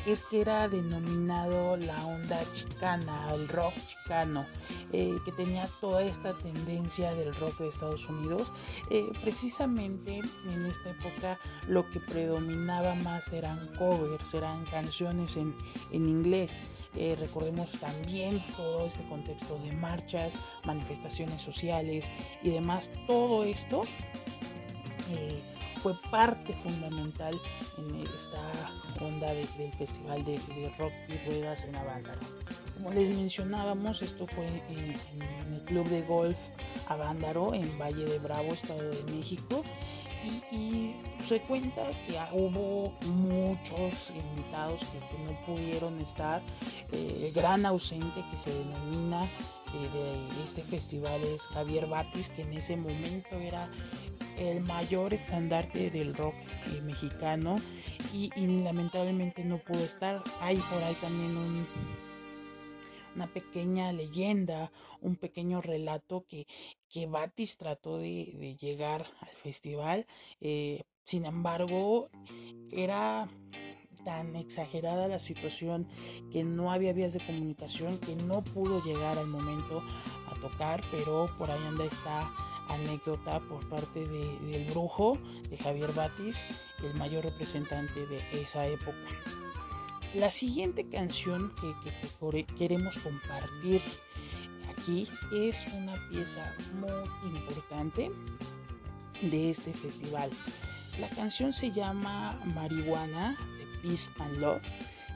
es 0.07 0.23
que 0.23 0.39
era 0.39 0.69
denominado 0.69 1.75
la 1.75 2.05
onda 2.05 2.39
chicana, 2.53 3.27
el 3.33 3.45
rock 3.49 3.73
chicano, 3.75 4.45
eh, 4.93 5.13
que 5.25 5.33
tenía 5.33 5.67
toda 5.81 6.01
esta 6.01 6.33
tendencia 6.33 7.13
del 7.13 7.35
rock 7.35 7.57
de 7.57 7.67
Estados 7.67 8.07
Unidos. 8.07 8.53
Eh, 8.89 9.09
precisamente 9.21 10.17
en 10.17 10.65
esta 10.65 10.91
época 10.91 11.37
lo 11.67 11.85
que 11.91 11.99
predominaba 11.99 12.95
más 12.95 13.33
eran 13.33 13.59
covers, 13.77 14.33
eran 14.33 14.63
canciones 14.65 15.35
en, 15.35 15.53
inglés. 15.91 16.61
Eh, 16.95 17.17
recordemos 17.19 17.69
también 17.73 18.41
todo 18.55 18.87
este 18.87 19.03
contexto 19.09 19.59
de 19.59 19.73
marchas, 19.73 20.35
manifestaciones 20.63 21.41
sociales 21.41 22.09
y 22.41 22.51
demás. 22.51 22.89
Todo 23.07 23.43
esto 23.43 23.83
fue 25.77 25.93
parte 26.09 26.53
fundamental 26.63 27.39
en 27.77 27.95
esta 28.15 28.41
onda 29.01 29.33
del 29.33 29.47
Festival 29.77 30.23
de, 30.25 30.39
Rock 30.77 30.93
y 31.07 31.17
Ruedas 31.29 31.63
en 31.65 31.75
Avándaro. 31.75 32.19
Como 32.73 32.91
les 32.91 33.15
mencionábamos, 33.15 34.01
esto 34.01 34.27
fue 34.27 34.47
en, 34.69 35.53
el 35.53 35.61
Club 35.65 35.87
de 35.87 36.01
Golf 36.03 36.37
Avándaro 36.87 37.53
en 37.53 37.77
Valle 37.77 38.05
de 38.05 38.19
Bravo, 38.19 38.53
Estado 38.53 38.89
de 38.89 39.03
México. 39.11 39.63
Y, 40.51 40.93
se 41.23 41.41
cuenta 41.41 41.83
que 42.05 42.17
hubo 42.33 42.93
muchos 43.05 44.11
invitados 44.15 44.81
que, 44.81 44.99
no 45.25 45.39
pudieron 45.45 45.99
estar. 45.99 46.41
el 46.91 47.23
eh, 47.23 47.31
gran 47.33 47.65
ausente 47.65 48.23
que 48.31 48.37
se 48.37 48.51
denomina 48.53 49.25
eh, 49.73 49.89
de 49.93 50.43
este 50.43 50.63
festival 50.63 51.21
es 51.23 51.43
Javier 51.47 51.87
Batis, 51.87 52.29
que 52.29 52.43
en 52.43 52.53
ese 52.53 52.77
momento 52.77 53.35
era 53.35 53.69
el 54.37 54.61
mayor 54.61 55.13
estandarte 55.13 55.89
del 55.89 56.13
rock 56.15 56.35
eh, 56.67 56.81
mexicano 56.81 57.57
y, 58.13 58.29
lamentablemente 58.63 59.43
no 59.43 59.57
pudo 59.57 59.83
estar. 59.83 60.23
Hay 60.41 60.57
por 60.57 60.83
ahí 60.83 60.95
también 60.95 61.35
una 63.15 63.27
pequeña 63.27 63.91
leyenda, 63.91 64.71
un 65.01 65.15
pequeño 65.15 65.61
relato 65.61 66.25
que, 66.27 66.47
que 66.89 67.05
Batis 67.07 67.57
trató 67.57 67.97
de, 67.97 68.55
llegar 68.59 69.05
al 69.21 69.35
festival. 69.43 70.05
Eh, 70.41 70.83
sin 71.03 71.25
embargo, 71.25 72.09
era 72.71 73.29
tan 74.03 74.35
exagerada 74.35 75.07
la 75.07 75.19
situación 75.19 75.87
que 76.31 76.43
no 76.43 76.71
había 76.71 76.93
vías 76.93 77.13
de 77.13 77.25
comunicación, 77.25 77.97
que 77.97 78.15
no 78.15 78.43
pudo 78.43 78.81
llegar 78.83 79.17
al 79.17 79.27
momento 79.27 79.83
a 80.31 80.39
tocar, 80.39 80.81
pero 80.91 81.29
por 81.37 81.51
ahí 81.51 81.59
anda 81.67 81.85
está 81.85 82.31
anécdota 82.69 83.39
por 83.41 83.67
parte 83.69 84.07
del 84.07 84.65
brujo 84.65 85.17
de 85.49 85.57
Javier 85.57 85.91
Batis, 85.93 86.37
el 86.83 86.93
mayor 86.95 87.23
representante 87.23 88.05
de 88.05 88.21
esa 88.33 88.67
época. 88.67 88.97
La 90.13 90.31
siguiente 90.31 90.87
canción 90.87 91.53
que, 91.61 92.45
queremos 92.57 92.97
compartir 92.97 93.81
aquí 94.71 95.07
es 95.33 95.65
una 95.73 95.95
pieza 96.09 96.53
muy 96.79 97.37
importante 97.37 98.11
de 99.21 99.51
este 99.51 99.73
festival. 99.73 100.29
La 100.99 101.09
canción 101.09 101.53
se 101.53 101.71
llama 101.71 102.39
Marihuana 102.55 103.31
de 103.31 103.89
Peace 103.89 104.09
and 104.19 104.39
Love 104.39 104.61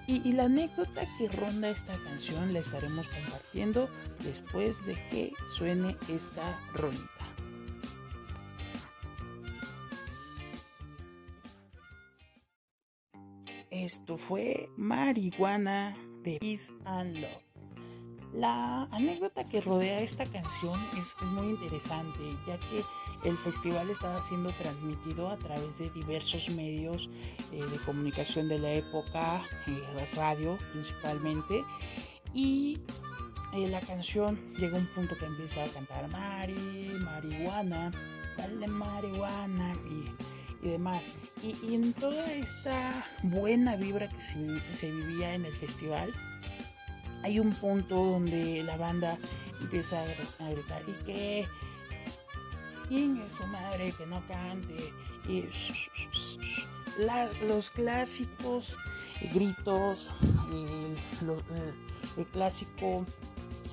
y, 0.07 0.33
la 0.33 0.45
anécdota 0.45 1.05
que 1.17 1.29
ronda 1.29 1.69
esta 1.69 1.95
canción 2.03 2.53
la 2.53 2.59
estaremos 2.59 3.07
compartiendo 3.07 3.89
después 4.19 4.85
de 4.85 4.95
que 5.09 5.31
suene 5.55 5.95
esta 6.09 6.59
ronda. 6.73 7.20
Esto 13.81 14.15
fue 14.15 14.69
Marihuana 14.77 15.97
de 16.21 16.37
Peace 16.39 16.71
and 16.85 17.17
Love. 17.17 17.43
La 18.31 18.83
anécdota 18.91 19.43
que 19.43 19.59
rodea 19.59 20.01
esta 20.01 20.23
canción 20.23 20.79
es 20.99 21.25
muy 21.29 21.47
interesante, 21.47 22.19
ya 22.45 22.59
que 22.59 22.83
el 23.27 23.35
festival 23.37 23.89
estaba 23.89 24.21
siendo 24.21 24.51
transmitido 24.51 25.29
a 25.29 25.37
través 25.39 25.79
de 25.79 25.89
diversos 25.89 26.47
medios 26.49 27.09
eh, 27.51 27.65
de 27.65 27.77
comunicación 27.79 28.49
de 28.49 28.59
la 28.59 28.71
época, 28.71 29.41
eh, 29.65 30.09
radio 30.15 30.59
principalmente, 30.73 31.63
y 32.35 32.81
eh, 33.55 33.67
la 33.67 33.81
canción 33.81 34.53
llega 34.59 34.77
a 34.77 34.79
un 34.79 34.87
punto 34.93 35.17
que 35.17 35.25
empieza 35.25 35.63
a 35.63 35.67
cantar 35.69 36.07
Mari, 36.09 36.91
marihuana, 37.03 37.89
dale 38.37 38.67
marihuana, 38.67 39.73
y 39.89 40.05
y 40.61 40.69
demás. 40.69 41.03
Y, 41.43 41.73
en 41.75 41.93
toda 41.93 42.25
esta 42.31 43.05
buena 43.23 43.75
vibra 43.75 44.07
que 44.07 44.21
se, 44.21 44.91
vivía 44.91 45.33
en 45.33 45.45
el 45.45 45.53
festival, 45.53 46.09
hay 47.23 47.39
un 47.39 47.53
punto 47.53 47.95
donde 47.95 48.63
la 48.63 48.77
banda 48.77 49.17
empieza 49.59 50.01
a 50.01 50.49
gritar 50.49 50.81
y 50.87 51.03
que 51.05 51.47
y 52.89 53.21
su 53.37 53.47
madre 53.47 53.93
que 53.97 54.05
no 54.05 54.21
cante 54.27 54.91
y 55.29 55.45
los 57.47 57.69
clásicos 57.69 58.75
gritos 59.33 60.09
el, 62.17 62.25
clásico 62.33 63.05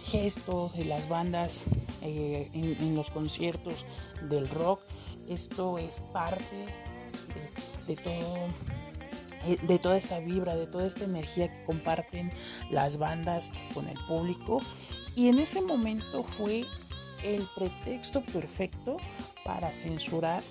gesto 0.04 0.71
de 0.76 0.85
las 0.85 1.09
bandas 1.09 1.64
eh, 2.02 2.49
en, 2.54 2.95
los 2.95 3.11
conciertos 3.11 3.85
del 4.28 4.49
rock 4.49 4.80
esto 5.28 5.78
es 5.78 6.00
parte 6.12 6.66
de, 7.87 7.97
todo 7.97 8.37
eh, 9.44 9.58
de 9.62 9.78
toda 9.78 9.97
esta 9.97 10.18
vibra, 10.20 10.54
de 10.54 10.66
toda 10.66 10.87
esta 10.87 11.04
energía 11.04 11.49
que 11.49 11.64
comparten 11.64 12.30
las 12.70 12.99
bandas 12.99 13.50
con 13.75 13.88
el 13.88 13.99
público. 14.06 14.61
Y 15.14 15.28
en 15.28 15.38
ese 15.38 15.61
momento 15.61 16.23
fue 16.23 16.66
el 17.23 17.47
pretexto 17.56 18.23
perfecto 18.23 18.99
para 19.44 19.73
censurar 19.73 20.42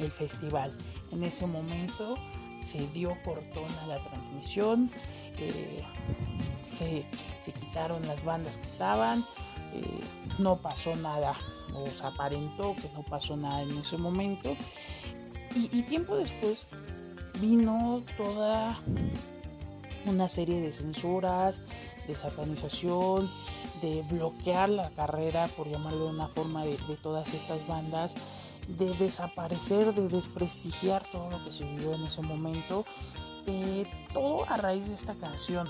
el 0.00 0.10
festival. 0.10 0.72
En 1.12 1.22
ese 1.22 1.46
momento 1.46 2.16
se 2.60 2.86
dio 2.88 3.16
cortón 3.24 3.70
a 3.82 3.86
la 3.86 3.98
transmisión, 3.98 4.90
eh, 5.38 5.82
se, 6.76 7.04
quitaron 7.52 8.06
las 8.06 8.24
bandas 8.24 8.58
que 8.58 8.66
estaban, 8.66 9.24
eh, 9.74 10.00
no 10.38 10.56
pasó 10.56 10.96
nada 10.96 11.34
o 11.74 12.06
aparentó 12.06 12.74
que 12.76 12.88
no 12.94 13.02
pasó 13.02 13.36
nada 13.36 13.62
en 13.62 13.70
ese 13.72 13.96
momento. 13.96 14.56
Y, 15.54 15.82
tiempo 15.82 16.16
después 16.16 16.66
vino 17.40 18.02
toda 18.16 18.80
una 20.04 20.28
serie 20.28 20.60
de 20.60 20.72
censuras, 20.72 21.60
de 22.08 22.14
satanización, 22.14 23.30
de 23.80 24.02
bloquear 24.10 24.68
la 24.68 24.90
carrera, 24.90 25.46
por 25.48 25.68
llamarlo 25.68 26.06
de 26.06 26.10
una 26.10 26.28
forma, 26.28 26.64
de, 26.64 26.76
todas 27.00 27.34
estas 27.34 27.66
bandas, 27.68 28.14
de 28.66 28.94
desaparecer, 28.94 29.94
de 29.94 30.08
desprestigiar 30.08 31.04
todo 31.12 31.30
lo 31.30 31.44
que 31.44 31.52
se 31.52 31.64
vivió 31.64 31.94
en 31.94 32.04
ese 32.04 32.22
momento. 32.22 32.84
Eh, 33.46 33.86
todo 34.12 34.44
a 34.48 34.56
raíz 34.56 34.88
de 34.88 34.94
esta 34.94 35.14
canción 35.14 35.68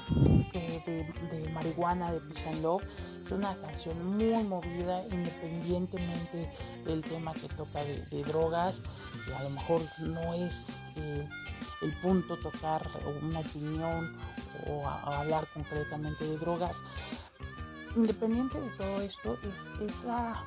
eh, 0.55 1.13
de, 1.31 1.49
marihuana 1.51 2.13
de 2.13 2.21
Peace 2.21 2.63
Love. 2.63 2.85
Es 3.27 3.33
una 3.33 3.55
canción 3.57 4.17
muy 4.17 4.45
movida, 4.45 5.03
independientemente 5.11 6.49
del 6.85 7.03
tema 7.03 7.33
que 7.35 7.49
toca 7.49 7.85
de, 7.85 8.25
drogas, 8.25 8.83
y 9.29 9.33
a 9.33 9.43
lo 9.43 9.51
mejor 9.51 9.83
no 9.99 10.35
es 10.35 10.71
eh, 10.97 11.29
el 11.83 11.93
punto 11.95 12.37
tocar 12.37 12.83
una 13.23 13.41
opinión 13.41 14.17
o 14.69 14.87
hablar 14.89 15.47
concretamente 15.53 16.25
de 16.25 16.39
drogas. 16.39 16.81
Independiente 17.97 18.61
de 18.61 18.71
todo 18.71 19.01
esto, 19.01 19.37
es 19.51 19.71
esa 19.81 20.41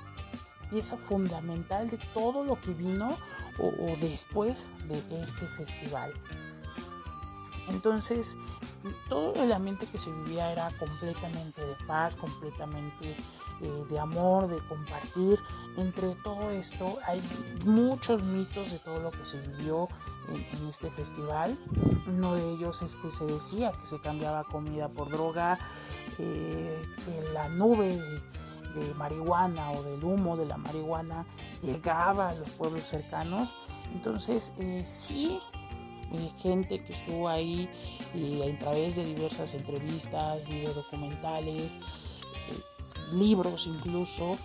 pieza 0.69 0.95
fundamental 0.97 1.89
de 1.89 1.97
todo 2.13 2.43
lo 2.43 2.59
que 2.61 2.73
vino 2.73 3.17
o, 3.59 3.97
después 3.99 4.69
de 4.87 5.21
este 5.21 5.45
festival. 5.47 6.13
Entonces, 7.67 8.37
todo 9.09 9.43
el 9.43 9.51
ambiente 9.51 9.85
que 9.85 9.99
se 9.99 10.11
vivía 10.11 10.51
era 10.51 10.69
completamente 10.79 11.61
de 11.61 11.75
paz, 11.87 12.15
completamente 12.15 13.15
eh, 13.61 13.85
de 13.89 13.99
amor, 13.99 14.47
de 14.47 14.57
compartir. 14.67 15.39
Entre 15.77 16.13
todo 16.23 16.51
esto 16.51 16.97
hay 17.07 17.21
muchos 17.65 18.23
mitos 18.23 18.71
de 18.71 18.79
todo 18.79 18.99
lo 18.99 19.11
que 19.11 19.25
se 19.25 19.39
vivió 19.47 19.89
en, 20.29 20.67
este 20.67 20.89
festival. 20.91 21.57
Uno 22.07 22.35
de 22.35 22.53
ellos 22.53 22.81
es 22.81 22.95
que 22.95 23.09
se 23.09 23.25
decía 23.25 23.71
que 23.71 23.87
se 23.87 23.99
cambiaba 23.99 24.43
comida 24.43 24.89
por 24.89 25.09
droga, 25.09 25.57
eh, 26.19 26.85
que 27.05 27.33
la 27.33 27.49
nube 27.49 27.97
de, 28.75 28.93
marihuana 28.93 29.71
o 29.71 29.81
del 29.81 30.03
humo 30.03 30.37
de 30.37 30.45
la 30.45 30.57
marihuana 30.57 31.25
llegaba 31.63 32.29
a 32.29 32.35
los 32.35 32.51
pueblos 32.51 32.83
cercanos. 32.83 33.49
Entonces, 33.93 34.53
eh, 34.59 34.83
sí 34.85 35.39
gente 36.41 36.83
que 36.83 36.93
estuvo 36.93 37.27
ahí 37.27 37.69
a 38.15 38.59
través 38.59 38.95
de 38.95 39.05
diversas 39.05 39.53
entrevistas, 39.53 40.47
videodocumentales, 40.47 41.79
libros 43.11 43.67
incluso, 43.67 44.37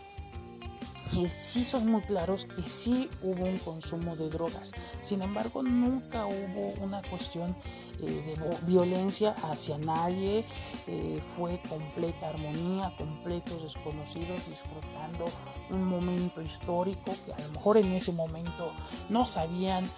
sí 1.28 1.64
son 1.64 1.86
muy 1.90 2.00
claros 2.02 2.46
que 2.46 2.62
sí 2.62 3.08
hubo 3.22 3.44
un 3.44 3.58
consumo 3.58 4.16
de 4.16 4.30
drogas. 4.30 4.72
Sin 5.02 5.22
embargo, 5.22 5.62
nunca 5.62 6.26
hubo 6.26 6.72
una 6.82 7.02
cuestión 7.02 7.54
eh, 8.00 8.06
de 8.06 8.36
violencia 8.66 9.34
hacia 9.42 9.78
nadie. 9.78 10.44
Eh, 10.86 11.20
fue 11.36 11.60
completa 11.68 12.30
armonía, 12.30 12.94
completos 12.96 13.62
desconocidos 13.62 14.48
disfrutando 14.48 15.26
un 15.70 15.84
momento 15.84 16.40
histórico 16.40 17.12
que 17.26 17.32
a 17.32 17.38
lo 17.38 17.48
mejor 17.50 17.76
en 17.76 17.92
ese 17.92 18.12
momento 18.12 18.72
no 19.08 19.26
sabían 19.26 19.84
eh, 19.84 19.88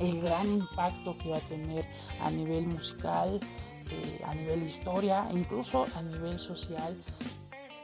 el 0.00 0.20
gran 0.20 0.48
impacto 0.48 1.16
que 1.18 1.28
iba 1.28 1.36
a 1.36 1.40
tener 1.40 1.84
a 2.20 2.30
nivel 2.30 2.66
musical, 2.66 3.40
a 4.24 4.34
nivel 4.34 4.62
historia, 4.62 5.28
incluso 5.32 5.86
a 5.96 6.02
nivel 6.02 6.38
social 6.38 6.96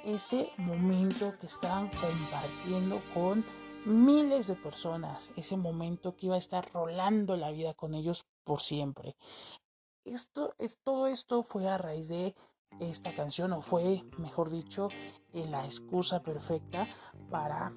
ese 0.05 0.51
momento 0.59 1.35
que 1.39 1.47
estaban 1.47 1.89
compartiendo 1.89 3.01
con 3.15 3.45
miles 3.87 4.47
de 4.47 4.55
personas, 4.55 5.31
ese 5.37 5.57
momento 5.57 6.17
que 6.17 6.27
iba 6.27 6.35
a 6.35 6.39
estar 6.39 6.71
rolando 6.73 7.37
la 7.37 7.51
vida 7.51 7.75
con 7.75 7.95
ellos 7.95 8.27
por 8.45 8.61
siempre. 8.61 9.17
Esto, 10.05 10.55
es, 10.59 10.79
todo 10.83 11.07
esto 11.07 11.43
fue 11.43 11.69
a 11.69 11.79
raíz 11.79 12.09
de 12.09 12.35
esta 12.81 13.15
canción, 13.15 13.53
o 13.53 13.63
fue, 13.63 14.05
mejor 14.19 14.51
dicho, 14.51 14.89
la 15.33 15.65
excusa 15.65 16.23
perfecta 16.23 16.89
para 17.31 17.73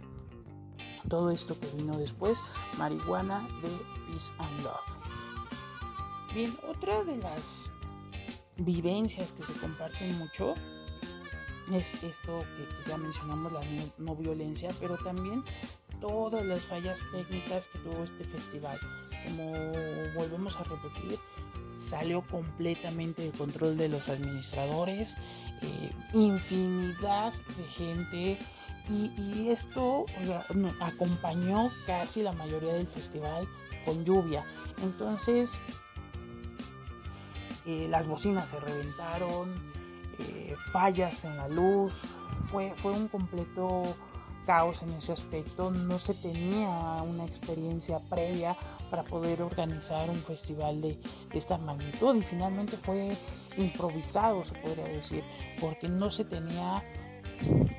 todo 1.07 1.31
esto 1.31 1.59
que 1.59 1.67
vino 1.75 1.97
después, 1.97 2.43
marihuana 2.77 3.47
de 3.61 3.69
Peace 4.07 4.33
and 4.39 4.61
Love. 4.61 6.33
Bien, 6.33 6.57
otra 6.67 7.03
de 7.03 7.17
las 7.17 7.69
vivencias 8.57 9.31
que 9.31 9.43
se 9.43 9.59
comparten 9.59 10.17
mucho 10.17 10.55
es 11.71 12.03
esto 12.03 12.39
que, 12.39 12.89
ya 12.89 12.97
mencionamos, 12.97 13.51
la 13.51 13.61
no, 13.97 14.15
violencia, 14.15 14.69
pero 14.79 14.97
también 14.97 15.43
todas 15.99 16.45
las 16.45 16.61
fallas 16.61 16.99
técnicas 17.11 17.67
que 17.67 17.79
tuvo 17.79 18.03
este 18.03 18.23
festival. 18.23 18.77
Como 19.25 19.51
volvemos 20.15 20.55
a 20.55 20.63
repetir, 20.63 21.19
salió 21.77 22.21
completamente 22.27 23.23
de 23.23 23.31
control 23.31 23.77
de 23.77 23.89
los 23.89 24.07
administradores, 24.07 25.15
eh, 25.61 25.91
infinidad 26.13 27.33
de 27.33 27.63
gente 27.65 28.37
y, 28.89 29.49
esto 29.49 30.05
acompañó 30.79 31.69
casi 31.85 32.21
la 32.21 32.33
mayoría 32.33 32.73
del 32.73 32.87
festival 32.87 33.47
con 33.85 34.03
lluvia. 34.05 34.43
Entonces, 34.83 35.57
eh, 37.65 37.87
las 37.89 38.07
bocinas 38.07 38.49
se 38.49 38.59
reventaron, 38.59 39.49
eh, 40.19 40.55
fallas 40.71 41.25
en 41.25 41.37
la 41.37 41.47
luz, 41.47 42.03
fue, 42.51 42.73
fue 42.75 42.91
un 42.91 43.07
completo 43.07 43.83
caos 44.47 44.81
en 44.81 44.93
ese 44.93 45.11
aspecto, 45.11 45.71
no 45.71 45.99
se 45.99 46.13
tenía 46.13 46.69
una 47.03 47.25
experiencia 47.25 47.99
previa 47.99 48.55
para 48.89 49.03
poder 49.03 49.41
organizar 49.41 50.09
un 50.09 50.15
festival 50.15 50.79
de, 50.81 50.97
esta 51.33 51.57
magnitud 51.57 52.15
y 52.15 52.21
finalmente 52.21 52.77
fue 52.77 53.15
improvisado, 53.57 54.45
se 54.45 54.55
podría 54.55 54.85
decir, 54.85 55.23
porque 55.59 55.89
no 55.89 56.09
se 56.09 56.23
tenía 56.23 56.81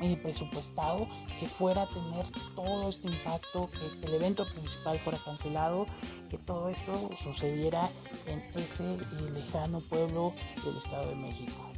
eh, 0.00 0.16
presupuestado 0.22 1.08
que 1.38 1.46
fuera 1.46 1.82
a 1.82 1.88
tener 1.88 2.26
todo 2.54 2.88
este 2.88 3.08
impacto, 3.08 3.70
que, 3.70 4.06
el 4.06 4.14
evento 4.14 4.46
principal 4.46 4.98
fuera 5.00 5.18
cancelado, 5.24 5.86
que 6.28 6.38
todo 6.38 6.68
esto 6.68 7.10
sucediera 7.22 7.88
en 8.26 8.42
ese 8.54 8.94
eh, 8.94 8.98
lejano 9.32 9.80
pueblo 9.80 10.32
del 10.64 10.76
Estado 10.78 11.08
de 11.10 11.16
México 11.16 11.68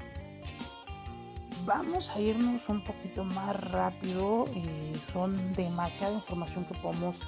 vamos 1.66 2.10
a 2.10 2.20
irnos 2.20 2.68
un 2.68 2.82
poquito 2.82 3.24
más 3.24 3.54
rápido. 3.70 4.46
y 4.54 4.96
son 4.98 5.52
demasiada 5.54 6.14
información 6.14 6.64
que 6.64 6.74
podemos 6.74 7.20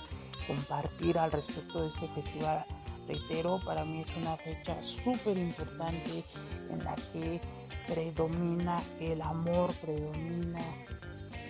compartir 0.47 1.19
al 1.19 1.33
respecto 1.33 1.83
de 1.83 1.89
este 1.89 2.09
festival. 2.09 2.65
Reitero, 3.07 3.61
para 3.65 3.85
mí 3.85 4.01
es 4.01 4.15
una 4.17 4.37
fecha 4.37 4.81
súper 4.83 5.37
importante 5.37 6.25
en 6.71 6.85
la 6.85 6.95
que 6.95 7.41
predomina 7.87 8.83
el 9.01 9.23
amor, 9.23 9.73
predomina 9.75 10.61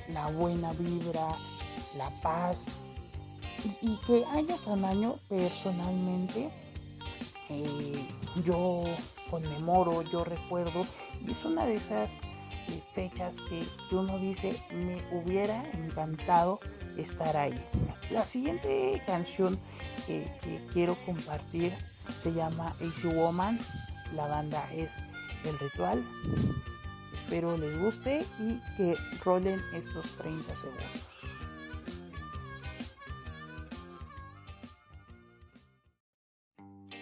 la 0.08 0.28
buena 0.28 0.72
vibra, 0.72 1.28
la 1.96 2.10
paz 2.20 2.66
y, 3.80 3.96
que 3.98 4.24
año 4.26 4.56
con 4.64 4.84
año 4.84 5.18
personalmente 5.28 6.50
eh, 7.48 8.08
yo 8.44 8.84
conmemoro, 9.30 10.02
yo 10.02 10.24
recuerdo 10.24 10.84
y 11.26 11.30
es 11.30 11.44
una 11.44 11.64
de 11.64 11.76
esas 11.76 12.20
fechas 12.90 13.36
que, 13.48 13.64
uno 13.94 14.18
dice, 14.18 14.54
me 14.72 15.02
hubiera 15.16 15.64
encantado 15.72 16.60
estar 16.96 17.36
ahí. 17.36 17.54
La 18.10 18.24
siguiente 18.24 19.02
canción 19.06 19.58
que, 20.06 20.24
quiero 20.72 20.94
compartir 21.06 21.76
se 22.22 22.32
llama 22.32 22.74
Easy 22.80 23.08
Woman. 23.08 23.58
La 24.14 24.26
banda 24.26 24.66
es 24.74 24.98
El 25.44 25.58
Ritual. 25.58 26.04
Espero 27.14 27.56
les 27.56 27.78
guste 27.78 28.24
y 28.40 28.58
que 28.76 28.96
rolen 29.24 29.60
estos 29.74 30.12
30 30.12 30.56
segundos. 30.56 31.02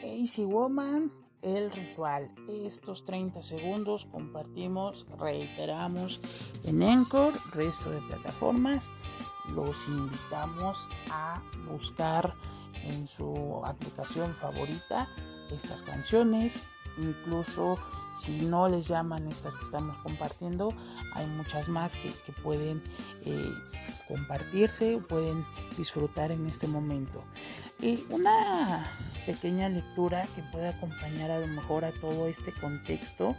Easy 0.03 0.45
Woman 0.45 1.11
el 1.43 1.71
ritual. 1.73 2.31
Estos 2.49 3.05
30 3.05 3.43
segundos 3.43 4.07
compartimos, 4.11 5.07
reiteramos 5.19 6.21
en 6.65 6.83
Encore, 6.83 7.37
resto 7.53 7.91
de 7.91 8.01
plataformas. 8.03 8.91
Los 9.55 9.89
invitamos 9.89 10.89
a 11.11 11.43
buscar 11.71 12.35
en 12.83 13.09
su 13.09 13.63
aplicación 13.65 14.33
favorita 14.35 15.09
estas 15.51 15.83
canciones. 15.83 16.61
Incluso 17.01 17.79
si 18.15 18.41
no 18.41 18.69
les 18.69 18.87
llaman 18.87 19.29
estas 19.29 19.57
que 19.57 19.65
estamos 19.65 19.97
compartiendo, 19.99 20.75
hay 21.15 21.27
muchas 21.27 21.69
más 21.69 21.97
que, 21.97 22.13
pueden 22.43 22.83
eh, 23.25 23.53
compartirse, 24.09 24.99
pueden 25.09 25.47
disfrutar 25.77 26.33
en 26.33 26.47
este 26.47 26.67
momento. 26.67 27.23
Y 27.81 28.05
una 28.11 28.87
pequeña 29.27 29.69
lectura 29.69 30.27
que 30.35 30.43
puede 30.53 30.69
acompañar 30.69 31.31
a 31.31 31.39
lo 31.39 31.47
mejor 31.47 31.85
a 31.85 31.93
todo 31.93 32.27
este 32.27 32.53
contexto 32.53 33.35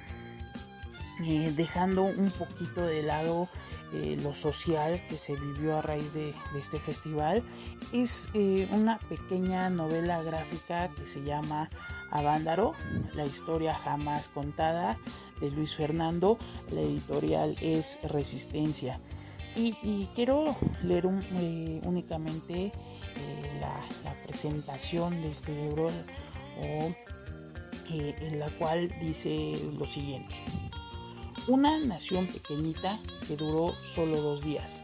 eh, 1.23 1.53
dejando 1.55 2.03
un 2.03 2.31
poquito 2.31 2.81
de 2.81 3.03
lado 3.03 3.47
eh, 3.93 4.17
lo 4.21 4.33
social 4.33 5.05
que 5.09 5.17
se 5.17 5.35
vivió 5.35 5.77
a 5.77 5.81
raíz 5.81 6.13
de, 6.13 6.33
este 6.57 6.79
festival. 6.79 7.43
Es 7.91 8.29
eh, 8.33 8.69
una 8.71 8.99
pequeña 9.09 9.69
novela 9.69 10.23
gráfica 10.23 10.89
que 10.89 11.05
se 11.05 11.23
llama 11.23 11.69
Avándaro, 12.09 12.73
la 13.13 13.25
historia 13.25 13.75
jamás 13.75 14.29
contada 14.29 14.97
de 15.41 15.51
Luis 15.51 15.75
Fernando. 15.75 16.37
La 16.71 16.81
editorial 16.81 17.57
es 17.59 17.99
Resistencia. 18.03 18.99
Y, 19.55 20.07
quiero 20.15 20.55
leer 20.81 21.05
eh, 21.33 21.81
únicamente 21.83 22.71
la, 23.59 23.83
presentación 24.25 25.21
de 25.21 25.31
este 25.31 25.53
libro 25.53 25.89
en 27.89 28.39
la 28.39 28.49
cual 28.51 28.87
dice 29.01 29.59
lo 29.77 29.85
siguiente. 29.85 30.33
Una 31.47 31.79
nación 31.79 32.27
pequeñita 32.27 32.99
que 33.27 33.35
duró 33.35 33.73
solo 33.83 34.21
dos 34.21 34.43
días, 34.43 34.83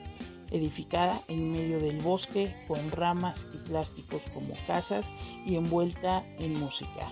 edificada 0.49 1.21
en 1.27 1.51
medio 1.51 1.79
del 1.79 2.01
bosque 2.01 2.55
con 2.67 2.91
ramas 2.91 3.45
y 3.53 3.57
plásticos 3.57 4.23
como 4.33 4.55
casas 4.65 5.11
y 5.45 5.55
envuelta 5.55 6.25
en 6.39 6.59
música. 6.59 7.11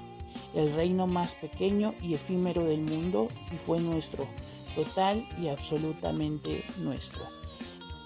El 0.56 0.74
reino 0.74 1.06
más 1.06 1.36
pequeño 1.36 1.94
y 2.02 2.16
efímero 2.16 2.64
del 2.64 2.82
mundo 2.82 3.28
y 3.54 3.58
fue 3.58 3.80
nuestro, 3.80 4.28
total 4.74 5.28
y 5.40 5.50
absolutamente 5.50 6.66
nuestro. 6.80 7.22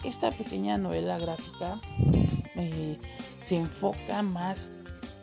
Esta 0.04 0.32
pequeña 0.32 0.78
novela 0.78 1.20
gráfica 1.20 1.80
eh, 2.56 2.98
se 3.40 3.56
enfoca 3.56 4.24
más 4.24 4.72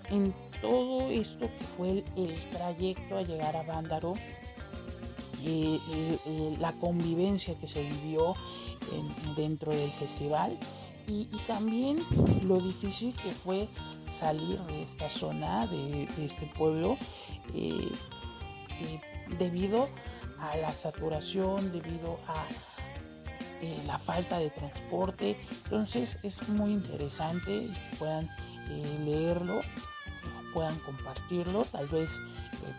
en 0.08 0.34
todo 0.62 1.10
esto 1.10 1.46
que 1.46 1.64
fue 1.76 2.04
el, 2.16 2.34
trayecto 2.52 3.18
a 3.18 3.22
llegar 3.22 3.54
a 3.56 3.62
Vándaro 3.64 4.14
la 6.58 6.72
convivencia 6.74 7.54
que 7.58 7.68
se 7.68 7.82
vivió 7.82 8.34
dentro 9.36 9.72
del 9.72 9.90
festival 9.90 10.58
y, 11.08 11.26
también 11.46 11.98
lo 12.42 12.56
difícil 12.56 13.14
que 13.22 13.32
fue 13.32 13.68
salir 14.10 14.58
de 14.62 14.82
esta 14.82 15.08
zona, 15.08 15.66
de, 15.66 16.08
este 16.18 16.46
pueblo, 16.46 16.98
eh, 17.54 17.92
eh, 18.80 19.00
debido 19.38 19.88
a 20.40 20.56
la 20.56 20.72
saturación, 20.72 21.70
debido 21.70 22.18
a 22.26 22.44
eh, 23.62 23.82
la 23.86 23.98
falta 23.98 24.38
de 24.38 24.50
transporte. 24.50 25.36
Entonces 25.64 26.18
es 26.24 26.48
muy 26.48 26.72
interesante 26.72 27.52
que 27.90 27.96
puedan 27.98 28.28
leerlo, 29.04 29.60
puedan 30.52 30.76
compartirlo, 30.80 31.64
tal 31.66 31.86
vez 31.86 32.18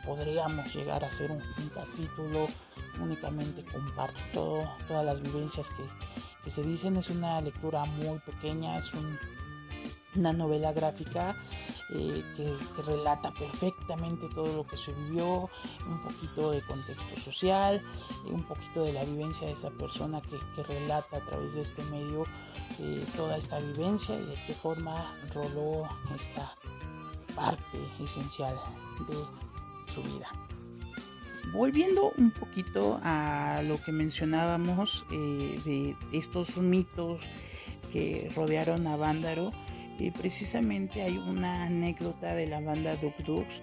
podríamos 0.05 0.73
llegar 0.73 1.03
a 1.03 1.07
hacer 1.07 1.31
un, 1.31 1.41
capítulo 1.73 2.47
únicamente 3.01 3.63
comparto 3.65 4.67
todas 4.87 5.05
las 5.05 5.21
vivencias 5.21 5.69
que, 5.69 6.49
se 6.49 6.63
dicen. 6.63 6.95
Es 6.95 7.09
una 7.09 7.41
lectura 7.41 7.83
muy 7.85 8.19
pequeña, 8.19 8.77
es 8.77 8.91
una 10.15 10.31
novela 10.31 10.71
gráfica 10.71 11.35
eh, 11.89 12.21
que, 12.35 12.81
relata 12.83 13.31
perfectamente 13.31 14.27
todo 14.35 14.57
lo 14.57 14.67
que 14.67 14.75
se 14.75 14.91
vivió, 14.93 15.49
un 15.87 16.03
poquito 16.03 16.51
de 16.51 16.61
contexto 16.61 17.19
social, 17.19 17.81
un 18.25 18.43
poquito 18.43 18.83
de 18.83 18.91
la 18.91 19.05
vivencia 19.05 19.47
de 19.47 19.53
esa 19.53 19.69
persona 19.69 20.21
que, 20.21 20.63
relata 20.63 21.17
a 21.17 21.25
través 21.25 21.53
de 21.53 21.61
este 21.61 21.81
medio 21.83 22.25
eh, 22.79 23.05
toda 23.15 23.37
esta 23.37 23.59
vivencia 23.59 24.15
y 24.19 24.25
de 24.25 24.35
qué 24.45 24.53
forma 24.53 24.95
roló 25.33 25.83
esta 26.13 26.51
parte 27.33 27.77
esencial 28.03 28.59
de 29.07 29.56
su 29.87 30.01
vida. 30.03 30.29
Volviendo 31.53 32.11
un 32.17 32.31
poquito 32.31 32.99
a 33.03 33.61
lo 33.63 33.81
que 33.81 33.91
mencionábamos 33.91 35.05
eh, 35.11 35.59
de 35.65 35.95
estos 36.11 36.57
mitos 36.57 37.21
que 37.93 38.29
rodearon 38.35 38.85
a 38.85 38.97
Vándaro, 38.97 39.53
eh, 39.99 40.11
precisamente 40.19 41.01
hay 41.01 41.17
una 41.17 41.63
anécdota 41.63 42.35
de 42.35 42.47
la 42.47 42.59
banda 42.59 42.95
Duk 42.97 43.17
Duks 43.19 43.61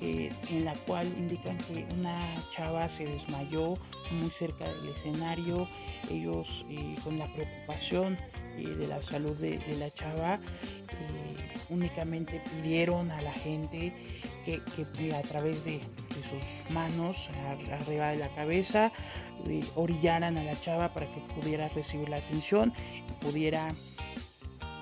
eh, 0.00 0.32
en 0.48 0.64
la 0.64 0.74
cual 0.74 1.06
indican 1.18 1.58
que 1.58 1.84
una 1.98 2.34
chava 2.50 2.88
se 2.88 3.04
desmayó 3.04 3.74
muy 4.12 4.30
cerca 4.30 4.64
del 4.64 4.90
escenario. 4.90 5.68
Ellos 6.10 6.64
con 7.02 7.18
la 7.18 7.26
preocupación 7.32 8.16
de 8.56 8.86
la 8.86 9.02
salud 9.02 9.36
de 9.36 9.76
la 9.78 9.90
chava 9.90 10.38
únicamente 11.70 12.42
pidieron 12.50 13.10
a 13.10 13.20
la 13.22 13.32
gente 13.32 13.92
que, 14.44 14.60
a 15.14 15.22
través 15.22 15.64
de, 15.64 15.80
sus 16.14 16.70
manos 16.72 17.28
arriba 17.72 18.10
de 18.10 18.16
la 18.16 18.28
cabeza 18.28 18.92
eh, 19.48 19.64
orillaran 19.74 20.38
a 20.38 20.44
la 20.44 20.58
chava 20.60 20.94
para 20.94 21.06
que 21.06 21.20
pudiera 21.34 21.68
recibir 21.68 22.08
la 22.08 22.16
atención, 22.16 22.72
pudiera 23.20 23.68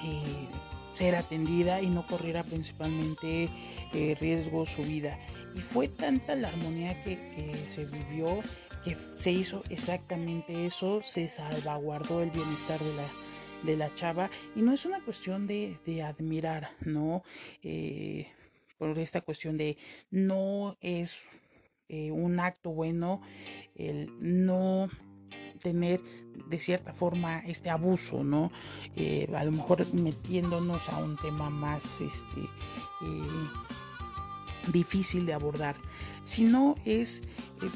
eh, 0.04 0.48
ser 0.92 1.16
atendida 1.16 1.80
y 1.80 1.88
no 1.88 2.06
corriera 2.06 2.44
principalmente 2.44 3.48
eh, 3.92 4.16
riesgo 4.20 4.66
su 4.66 4.82
vida. 4.82 5.18
Y 5.54 5.60
fue 5.60 5.88
tanta 5.88 6.34
la 6.34 6.48
armonía 6.48 7.02
que, 7.02 7.16
se 7.66 7.84
vivió 7.84 8.40
que 8.84 8.96
se 9.16 9.30
hizo 9.30 9.62
exactamente 9.70 10.66
eso, 10.66 11.02
se 11.04 11.28
salvaguardó 11.28 12.20
el 12.20 12.30
bienestar 12.30 12.80
de 12.80 12.94
la, 12.94 13.06
de 13.62 13.76
la 13.76 13.94
chava 13.94 14.30
y 14.56 14.62
no 14.62 14.72
es 14.72 14.86
una 14.86 15.00
cuestión 15.00 15.46
de, 15.46 15.78
de 15.86 16.02
admirar, 16.02 16.70
¿no? 16.80 17.22
Por 18.82 18.98
esta 18.98 19.20
cuestión 19.20 19.56
de 19.56 19.78
no 20.10 20.76
es 20.80 21.20
eh, 21.88 22.10
un 22.10 22.40
acto 22.40 22.70
bueno 22.70 23.22
el 23.76 24.10
no 24.18 24.90
tener 25.62 26.00
de 26.48 26.58
cierta 26.58 26.92
forma 26.92 27.44
este 27.46 27.70
abuso, 27.70 28.24
¿no? 28.24 28.50
Eh, 28.96 29.28
a 29.36 29.44
lo 29.44 29.52
mejor 29.52 29.86
metiéndonos 29.94 30.88
a 30.88 30.98
un 30.98 31.16
tema 31.16 31.48
más 31.48 32.00
este, 32.00 32.40
eh, 32.40 33.48
difícil 34.72 35.26
de 35.26 35.34
abordar, 35.34 35.76
sino 36.24 36.74
es 36.84 37.22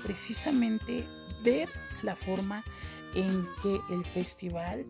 precisamente 0.04 1.04
ver 1.44 1.68
la 2.02 2.16
forma 2.16 2.64
en 3.14 3.46
que 3.62 3.78
el 3.94 4.04
festival 4.06 4.84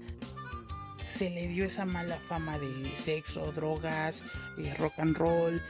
se 1.06 1.30
le 1.30 1.46
dio 1.48 1.66
esa 1.66 1.84
mala 1.84 2.16
fama 2.16 2.58
de 2.58 2.92
sexo, 2.96 3.52
drogas, 3.52 4.22
rock 4.78 4.98
and 4.98 5.16
roll, 5.16 5.62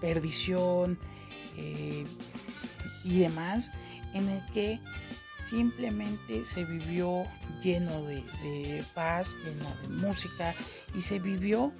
perdición 0.00 0.98
eh, 1.56 2.04
y 3.04 3.18
demás, 3.18 3.70
en 4.14 4.28
el 4.28 4.42
que 4.52 4.80
simplemente 5.48 6.44
se 6.44 6.64
vivió 6.64 7.24
lleno 7.62 8.02
de, 8.02 8.84
paz, 8.94 9.34
lleno 9.44 9.68
de 9.82 10.06
música 10.06 10.54
y 10.94 11.02
se 11.02 11.18
vivió 11.18 11.72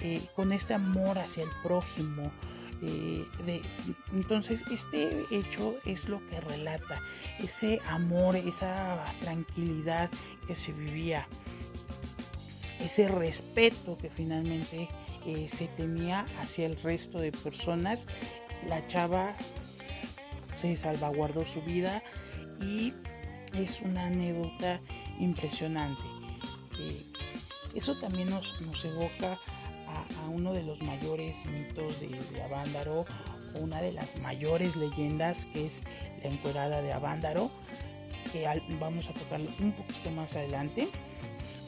eh, 0.00 0.22
con 0.34 0.52
este 0.52 0.74
amor 0.74 1.18
hacia 1.18 1.44
el 1.44 1.50
prójimo. 1.62 2.30
entonces 4.12 4.62
este 4.72 5.24
hecho 5.30 5.76
es 5.84 6.08
lo 6.08 6.18
que 6.28 6.40
relata 6.40 7.00
ese 7.38 7.80
amor, 7.86 8.34
esa 8.34 9.14
tranquilidad 9.20 10.10
que 10.48 10.56
se 10.56 10.72
vivía, 10.72 11.28
ese 12.80 13.06
respeto 13.06 13.96
que 13.96 14.10
finalmente 14.10 14.88
eh, 15.26 15.48
se 15.48 15.68
tenía 15.68 16.26
hacia 16.40 16.66
el 16.66 16.76
resto 16.76 17.18
de 17.18 17.32
personas. 17.32 18.06
La 18.68 18.86
chava 18.86 19.34
se 20.54 20.76
salvaguardó 20.76 21.44
su 21.44 21.62
vida 21.62 22.02
y 22.60 22.92
es 23.54 23.82
una 23.82 24.06
anécdota 24.06 24.80
impresionante. 25.18 26.02
Eh, 26.78 27.04
eso 27.74 27.98
también 28.00 28.30
nos, 28.30 28.52
evoca 28.84 29.38
a, 29.88 30.28
uno 30.28 30.52
de 30.52 30.62
los 30.62 30.82
mayores 30.82 31.36
mitos 31.46 32.00
de, 32.00 32.08
de 32.08 32.42
Avándaro, 32.42 33.06
una 33.60 33.80
de 33.82 33.92
las 33.92 34.18
mayores 34.20 34.76
leyendas 34.76 35.46
que 35.46 35.66
es 35.66 35.82
la 36.22 36.30
encuerada 36.30 36.82
de 36.82 36.92
Avándaro, 36.92 37.50
que 38.32 38.46
vamos 38.80 39.08
a 39.08 39.12
tocarlo 39.12 39.48
un 39.60 39.72
poquito 39.72 40.10
más 40.10 40.34
adelante. 40.36 40.88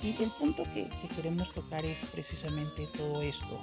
Y 0.04 0.22
el 0.22 0.30
punto 0.32 0.64
que, 0.74 0.86
queremos 1.16 1.50
tocar 1.54 1.82
es 1.86 2.04
precisamente 2.04 2.86
todo 2.94 3.22
esto. 3.22 3.58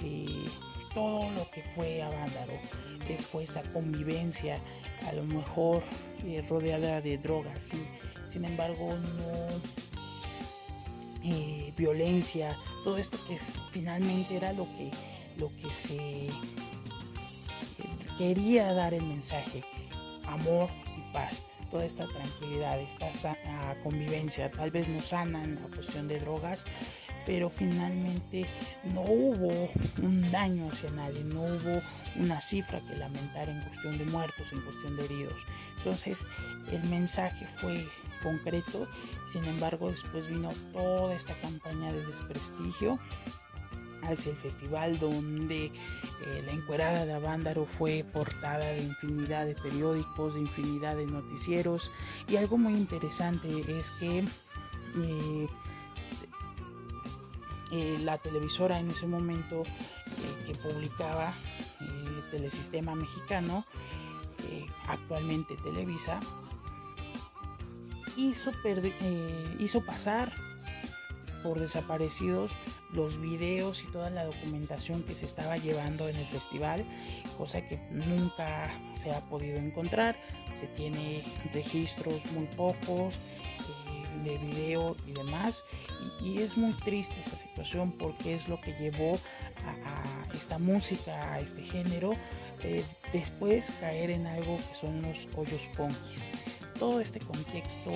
Eh, 0.00 0.44
todo 0.92 1.30
lo 1.30 1.50
que 1.50 1.62
fue 1.62 2.02
Avándaro, 2.02 2.52
que 3.06 3.16
fue 3.16 3.44
esa 3.44 3.62
convivencia, 3.72 4.58
a 5.08 5.12
lo 5.14 5.24
mejor 5.24 5.82
eh, 6.26 6.44
rodeada 6.46 7.00
de 7.00 7.16
drogas, 7.16 7.70
sin 8.28 8.44
embargo 8.44 8.94
no 9.16 9.48
eh, 11.24 11.72
violencia, 11.74 12.58
todo 12.84 12.98
esto 12.98 13.18
que 13.26 13.38
finalmente 13.70 14.36
era 14.36 14.52
lo 14.52 14.66
que, 14.76 14.90
lo 15.38 15.50
que 15.56 15.70
se 15.70 16.28
quería 18.18 18.74
dar 18.74 18.92
el 18.92 19.04
mensaje, 19.06 19.64
amor 20.26 20.68
y 20.98 21.12
paz 21.14 21.42
toda 21.72 21.86
esta 21.86 22.06
tranquilidad, 22.06 22.78
esta 22.78 23.10
convivencia. 23.82 24.52
Tal 24.52 24.70
vez 24.70 24.86
no 24.88 25.00
sana 25.00 25.42
en 25.42 25.56
la 25.56 25.74
cuestión 25.74 26.06
de 26.06 26.20
drogas, 26.20 26.64
pero 27.26 27.48
finalmente 27.48 28.46
no 28.92 29.00
hubo 29.00 29.70
un 30.02 30.30
daño 30.30 30.68
hacia 30.70 30.90
nadie, 30.90 31.24
no 31.24 31.42
hubo 31.42 31.82
una 32.16 32.40
cifra 32.40 32.78
que 32.80 32.96
lamentar 32.96 33.48
en 33.48 33.60
cuestión 33.62 33.98
de 33.98 34.04
muertos, 34.04 34.52
en 34.52 34.60
cuestión 34.60 34.96
de 34.96 35.04
heridos. 35.06 35.34
Entonces 35.78 36.26
el 36.70 36.82
mensaje 36.90 37.46
fue 37.60 37.82
concreto, 38.22 38.86
sin 39.32 39.44
embargo 39.46 39.90
después 39.90 40.28
vino 40.28 40.50
toda 40.72 41.14
esta 41.14 41.34
campaña 41.40 41.90
de 41.92 42.06
desprestigio 42.06 42.98
hacia 44.02 44.30
el 44.30 44.36
festival 44.36 44.98
donde 44.98 45.66
eh, 45.66 45.72
la 46.44 46.52
encuerada 46.52 47.06
de 47.06 47.12
Avándaro 47.12 47.66
fue 47.66 48.04
portada 48.12 48.66
de 48.66 48.82
infinidad 48.82 49.46
de 49.46 49.54
periódicos, 49.54 50.34
de 50.34 50.40
infinidad 50.40 50.96
de 50.96 51.06
noticieros. 51.06 51.90
Y 52.28 52.36
algo 52.36 52.58
muy 52.58 52.74
interesante 52.74 53.48
es 53.78 53.90
que 54.00 54.18
eh, 54.18 55.48
eh, 57.72 57.98
la 58.02 58.18
televisora 58.18 58.80
en 58.80 58.90
ese 58.90 59.06
momento 59.06 59.64
que 60.46 60.54
publicaba 60.54 61.32
Telesistema 62.30 62.94
Mexicano, 62.94 63.64
actualmente 64.88 65.56
Televisa, 65.56 66.18
hizo, 68.16 68.50
hizo 69.58 69.84
pasar 69.84 70.32
por 71.42 71.60
desaparecidos 71.60 72.52
los 72.92 73.20
videos 73.20 73.82
y 73.82 73.86
toda 73.86 74.10
la 74.10 74.24
documentación 74.24 75.02
que 75.02 75.14
se 75.14 75.24
estaba 75.24 75.56
llevando 75.56 76.08
en 76.08 76.16
el 76.16 76.26
festival, 76.26 76.84
cosa 77.38 77.66
que 77.66 77.78
nunca 77.90 78.70
se 78.98 79.10
ha 79.10 79.20
podido 79.20 79.56
encontrar. 79.56 80.16
Se 80.60 80.66
tiene 80.68 81.24
registros 81.52 82.24
muy 82.32 82.46
pocos 82.46 83.14
eh, 83.14 84.24
de 84.24 84.38
video 84.38 84.96
y 85.06 85.12
demás. 85.12 85.64
Y, 86.22 86.38
es 86.38 86.56
muy 86.56 86.72
triste 86.72 87.14
esta 87.20 87.36
situación 87.36 87.92
porque 87.92 88.34
es 88.34 88.48
lo 88.48 88.60
que 88.60 88.72
llevó 88.72 89.18
a, 89.64 90.34
esta 90.34 90.58
música, 90.58 91.34
a 91.34 91.40
este 91.40 91.62
género, 91.62 92.14
eh, 92.62 92.84
después 93.12 93.70
caer 93.80 94.10
en 94.10 94.26
algo 94.26 94.56
que 94.56 94.74
son 94.74 95.02
los 95.02 95.26
hoyos 95.36 95.62
punkis. 95.76 96.28
Todo 96.78 97.00
este 97.00 97.20
contexto 97.20 97.90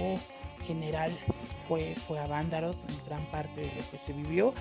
general 0.66 1.10
fue, 1.68 1.94
fue 2.06 2.18
a 2.18 2.24
en 2.26 3.06
gran 3.06 3.24
parte 3.30 3.60
de 3.60 3.68
lo 3.68 3.90
que 3.90 3.98
se 3.98 4.12
vivió. 4.12 4.52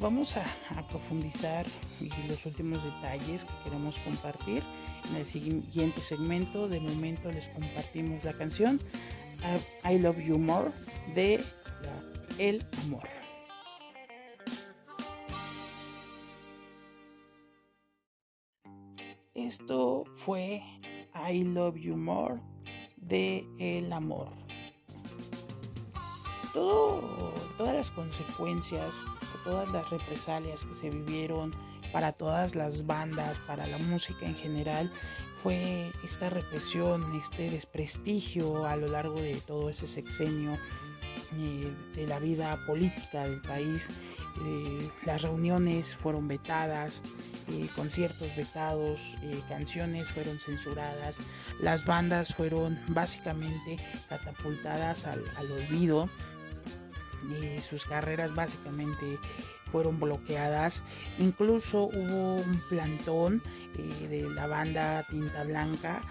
Vamos 0.00 0.36
a, 0.36 0.44
profundizar 0.88 1.66
en 2.00 2.28
los 2.28 2.44
últimos 2.46 2.82
detalles 2.82 3.44
que 3.44 3.52
queremos 3.64 3.98
compartir. 4.00 4.62
En 5.10 5.16
el 5.16 5.26
siguiente 5.26 6.00
segmento, 6.00 6.68
de 6.68 6.80
momento 6.80 7.30
les 7.30 7.48
compartimos 7.48 8.24
la 8.24 8.32
canción 8.32 8.80
I 9.88 9.98
Love 9.98 10.18
You 10.18 10.38
More 10.38 10.70
de 11.14 11.42
El 12.38 12.64
Amor. 12.84 13.08
Esto 19.34 20.04
fue 20.16 20.62
I 21.30 21.44
Love 21.44 21.76
You 21.76 21.96
More 21.96 22.40
de 22.96 23.46
El 23.58 23.92
Amor 23.92 24.42
todas 26.52 27.74
las 27.74 27.90
consecuencias, 27.90 28.90
todas 29.44 29.70
las 29.70 29.88
represalias 29.90 30.64
que 30.64 30.74
se 30.74 30.90
vivieron 30.90 31.52
para 31.92 32.12
todas 32.12 32.54
las 32.54 32.86
bandas, 32.86 33.36
para 33.46 33.66
la 33.66 33.78
música 33.78 34.26
en 34.26 34.34
general, 34.34 34.92
fue 35.42 35.90
esta 36.04 36.30
represión, 36.30 37.04
este 37.16 37.50
desprestigio 37.50 38.64
a 38.64 38.76
lo 38.76 38.86
largo 38.86 39.16
de 39.20 39.34
todo 39.34 39.70
ese 39.70 39.88
sexenio 39.88 40.56
eh, 41.36 41.72
de 41.96 42.06
la 42.06 42.18
vida 42.20 42.56
política 42.66 43.24
del 43.24 43.40
país. 43.40 43.88
Eh, 44.46 44.90
las 45.04 45.20
reuniones 45.22 45.96
fueron 45.96 46.28
vetadas, 46.28 47.00
eh, 47.48 47.68
conciertos 47.74 48.34
vetados, 48.36 49.00
canciones 49.48 50.08
fueron 50.08 50.38
censuradas, 50.38 51.18
las 51.60 51.84
bandas 51.86 52.34
fueron 52.34 52.78
básicamente 52.88 53.78
catapultadas 54.08 55.06
al 55.06 55.52
olvido 55.52 56.08
y 57.30 57.60
sus 57.60 57.84
carreras 57.84 58.34
básicamente 58.34 59.18
fueron 59.70 59.98
bloqueadas. 59.98 60.82
Incluso 61.18 61.84
hubo 61.84 62.34
un 62.36 62.60
plantón 62.68 63.42
eh, 63.78 64.08
de 64.08 64.30
la 64.30 64.46
banda 64.46 65.04
Tinta 65.08 65.44
Blanca 65.44 66.02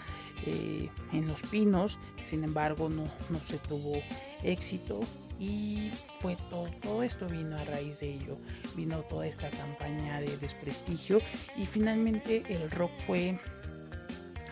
eh, 0.45 0.89
en 1.13 1.27
Los 1.27 1.41
Pinos, 1.43 1.99
sin 2.29 2.43
embargo 2.43 2.89
no, 2.89 3.03
no 3.29 3.39
se 3.47 3.57
tuvo 3.59 4.01
éxito 4.43 4.99
y 5.39 5.91
fue 6.19 6.35
todo, 6.49 6.65
todo 6.81 7.03
esto 7.03 7.27
vino 7.27 7.57
a 7.57 7.63
raíz 7.63 7.99
de 7.99 8.13
ello, 8.13 8.37
vino 8.75 9.01
toda 9.01 9.27
esta 9.27 9.49
campaña 9.49 10.19
de 10.19 10.37
desprestigio 10.37 11.19
y 11.57 11.65
finalmente 11.65 12.43
el 12.49 12.69
rock 12.71 12.91
fue 13.05 13.39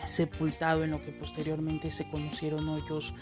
sepultado 0.06 0.84
en 0.84 0.90
lo 0.90 1.04
que 1.04 1.12
posteriormente 1.12 1.90
se 1.90 2.08
conocieron 2.10 2.68
hoyos 2.68 3.14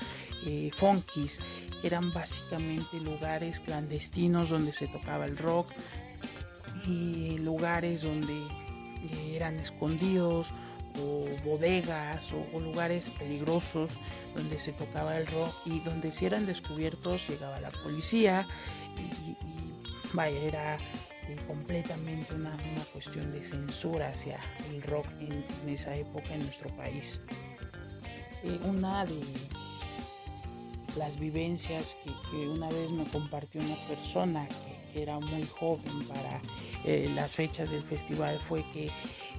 eh, 0.49 0.71
funkis 0.75 1.39
eran 1.83 2.11
básicamente 2.11 2.99
lugares 3.01 3.61
clandestinos 3.61 4.49
donde 4.49 4.73
se 4.73 4.89
tocaba 4.89 5.27
el 5.27 5.37
rock 5.37 5.69
y 6.87 7.37
lugares 7.39 8.01
donde 8.03 8.33
eh, 8.33 9.37
eran 9.37 9.57
escondidos 9.57 10.49
o 11.01 11.27
bodegas 11.45 12.33
o, 12.33 12.61
lugares 12.61 13.11
peligrosos 13.11 13.91
donde 14.35 14.59
se 14.59 14.73
tocaba 14.73 15.19
el 15.19 15.27
rock 15.27 15.55
y 15.67 15.81
donde 15.81 16.13
si 16.13 16.25
eran 16.25 16.47
descubiertos 16.47 17.29
llegaba 17.29 17.61
la 17.61 17.71
policía 17.71 18.49
y, 18.97 19.37
vaya, 20.15 20.39
era 20.39 20.77
eh, 21.29 21.37
completamente 21.47 22.35
una, 22.35 22.57
cuestión 22.93 23.31
de 23.33 23.43
censura 23.43 24.09
hacia 24.09 24.41
el 24.71 24.83
rock 24.83 25.07
en, 25.21 25.45
esa 25.69 25.95
época 25.95 26.33
en 26.33 26.41
nuestro 26.41 26.71
país. 26.71 27.21
Una 28.65 29.05
de 29.05 29.21
las 30.99 31.19
vivencias 31.19 31.97
que, 32.31 32.49
una 32.49 32.69
vez 32.69 32.91
me 32.91 33.05
compartió 33.07 33.61
una 33.61 33.77
persona 33.87 34.47
que, 34.49 34.79
era 34.95 35.21
muy 35.21 35.47
joven 35.47 36.09
para 36.09 36.41
eh, 36.85 37.09
las 37.15 37.37
fechas 37.37 37.71
del 37.71 37.85
festival 37.85 38.41
fue 38.49 38.65
que 38.73 38.87
eh, 38.87 38.91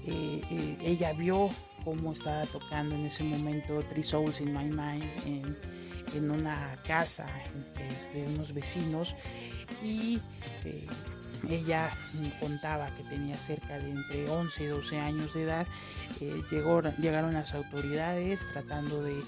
eh, 0.05 0.77
ella 0.81 1.11
vio 1.11 1.49
cómo 1.83 2.13
estaba 2.13 2.45
tocando 2.45 2.95
en 2.95 3.07
ese 3.07 3.23
momento 3.23 3.81
Three 3.89 4.03
Souls 4.03 4.39
in 4.39 4.53
My 4.53 4.65
Mind 4.65 5.05
en, 5.25 6.31
una 6.31 6.77
casa 6.87 7.27
de 8.13 8.25
unos 8.33 8.53
vecinos 8.53 9.15
y 9.83 10.19
ella 11.49 11.91
contaba 12.39 12.87
que 12.97 13.03
tenía 13.03 13.35
cerca 13.37 13.77
de 13.77 13.91
entre 13.91 14.29
11 14.29 14.63
y 14.63 14.67
12 14.67 14.97
años 14.97 15.33
de 15.33 15.43
edad. 15.43 15.67
llegó, 16.51 16.81
llegaron 16.99 17.33
las 17.33 17.53
autoridades 17.53 18.41
tratando 18.53 19.03
de 19.03 19.21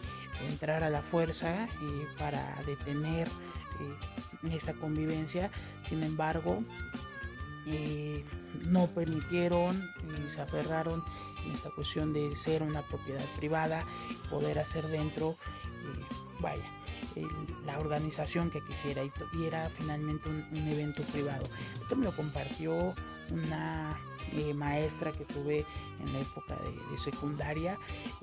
entrar 0.48 0.84
a 0.84 0.90
la 0.90 1.02
fuerza 1.02 1.66
eh, 1.66 2.08
para 2.18 2.56
detener 2.66 3.28
eh, 3.28 4.54
esta 4.54 4.74
convivencia. 4.74 5.50
Sin 5.88 6.04
embargo, 6.04 6.64
eh, 7.68 8.24
no 8.66 8.88
permitieron 8.88 9.82
y 10.04 10.32
se 10.32 10.42
aferraron 10.42 11.04
en 11.46 11.52
esta 11.52 11.70
cuestión 11.72 12.14
de 12.14 12.36
ser 12.36 12.64
una 12.64 12.82
propiedad 12.82 13.26
privada, 13.38 13.84
poder 14.30 14.60
hacer 14.60 14.88
dentro, 14.88 15.38
vaya, 16.40 16.64
la 17.66 17.80
organización 17.80 18.52
que 18.52 18.62
quisiera 18.62 19.02
y, 19.04 19.12
era 19.46 19.70
finalmente 19.70 20.30
un, 20.30 20.68
evento 20.68 21.04
privado. 21.04 21.44
Esto 21.82 21.96
me 21.96 22.06
lo 22.06 22.16
compartió 22.16 22.96
una 23.32 23.98
eh, 24.34 24.54
maestra 24.54 25.12
que 25.12 25.26
tuve 25.26 25.66
en 26.00 26.14
la 26.14 26.20
época 26.22 26.56
de, 26.56 26.98
secundaria, 26.98 27.78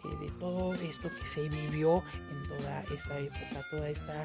eh, 0.05 0.25
de 0.25 0.31
todo 0.33 0.73
esto 0.75 1.11
que 1.21 1.27
se 1.27 1.49
vivió 1.49 2.03
en 2.31 2.49
toda 2.49 2.83
esta 2.95 3.19
época, 3.19 3.67
toda 3.71 3.89
esta 3.91 4.25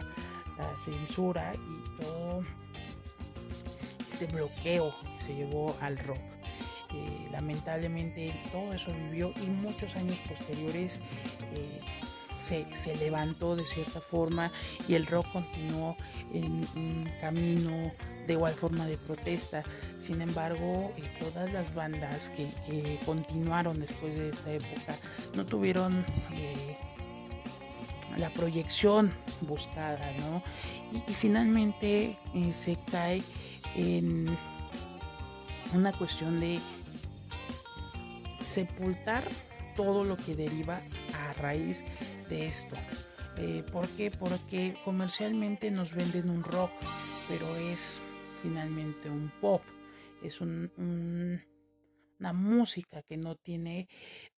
censura 0.85 1.51
y 1.55 2.01
todo 2.01 2.43
este 3.99 4.27
bloqueo 4.27 4.93
que 5.17 5.23
se 5.23 5.35
llevó 5.35 5.75
al 5.81 5.97
rock. 5.97 6.21
Eh, 6.93 7.27
lamentablemente 7.31 8.39
todo 8.51 8.71
eso 8.71 8.93
vivió 8.93 9.33
y 9.43 9.47
muchos 9.47 9.95
años 9.95 10.17
posteriores 10.29 10.99
se, 12.47 12.75
se, 12.75 12.95
levantó 12.95 13.55
de 13.55 13.65
cierta 13.65 13.99
forma 13.99 14.51
y 14.87 14.93
el 14.93 15.07
rock 15.07 15.25
continuó 15.33 15.97
en 16.33 16.65
un 16.75 17.09
camino 17.19 17.91
de 18.27 18.33
igual 18.33 18.53
forma 18.53 18.85
de 18.85 18.97
protesta. 18.97 19.63
Sin 19.97 20.21
embargo, 20.21 20.93
eh, 20.97 21.03
todas 21.19 21.51
las 21.51 21.73
bandas 21.73 22.29
que, 22.29 22.99
continuaron 23.05 23.79
después 23.79 24.17
de 24.17 24.29
esta 24.29 24.53
época 24.53 24.95
no 25.35 25.45
tuvieron 25.45 26.05
eh, 26.33 26.77
la 28.17 28.29
proyección 28.31 29.11
buscada, 29.41 30.11
¿no? 30.19 30.43
Y, 30.91 31.11
finalmente 31.13 32.17
eh, 32.33 32.53
se 32.53 32.77
cae 32.91 33.23
en 33.75 34.37
una 35.73 35.91
cuestión 35.91 36.39
de 36.39 36.59
sepultar 38.43 39.27
todo 39.75 40.03
lo 40.03 40.17
que 40.17 40.35
deriva 40.35 40.81
a 41.13 41.33
raíz 41.33 41.83
de 42.29 42.47
esto. 42.47 42.75
¿Por 43.71 43.87
qué? 43.89 44.11
Porque 44.11 44.77
comercialmente 44.85 45.71
nos 45.71 45.95
venden 45.95 46.29
un 46.29 46.43
rock, 46.43 46.69
pero 47.27 47.55
es 47.55 47.99
finalmente 48.43 49.09
un 49.09 49.31
pop. 49.41 49.63
Es 50.21 50.39
una 50.41 50.69
una 52.19 52.31
música 52.31 53.01
que 53.01 53.17
no 53.17 53.35
tiene 53.35 53.89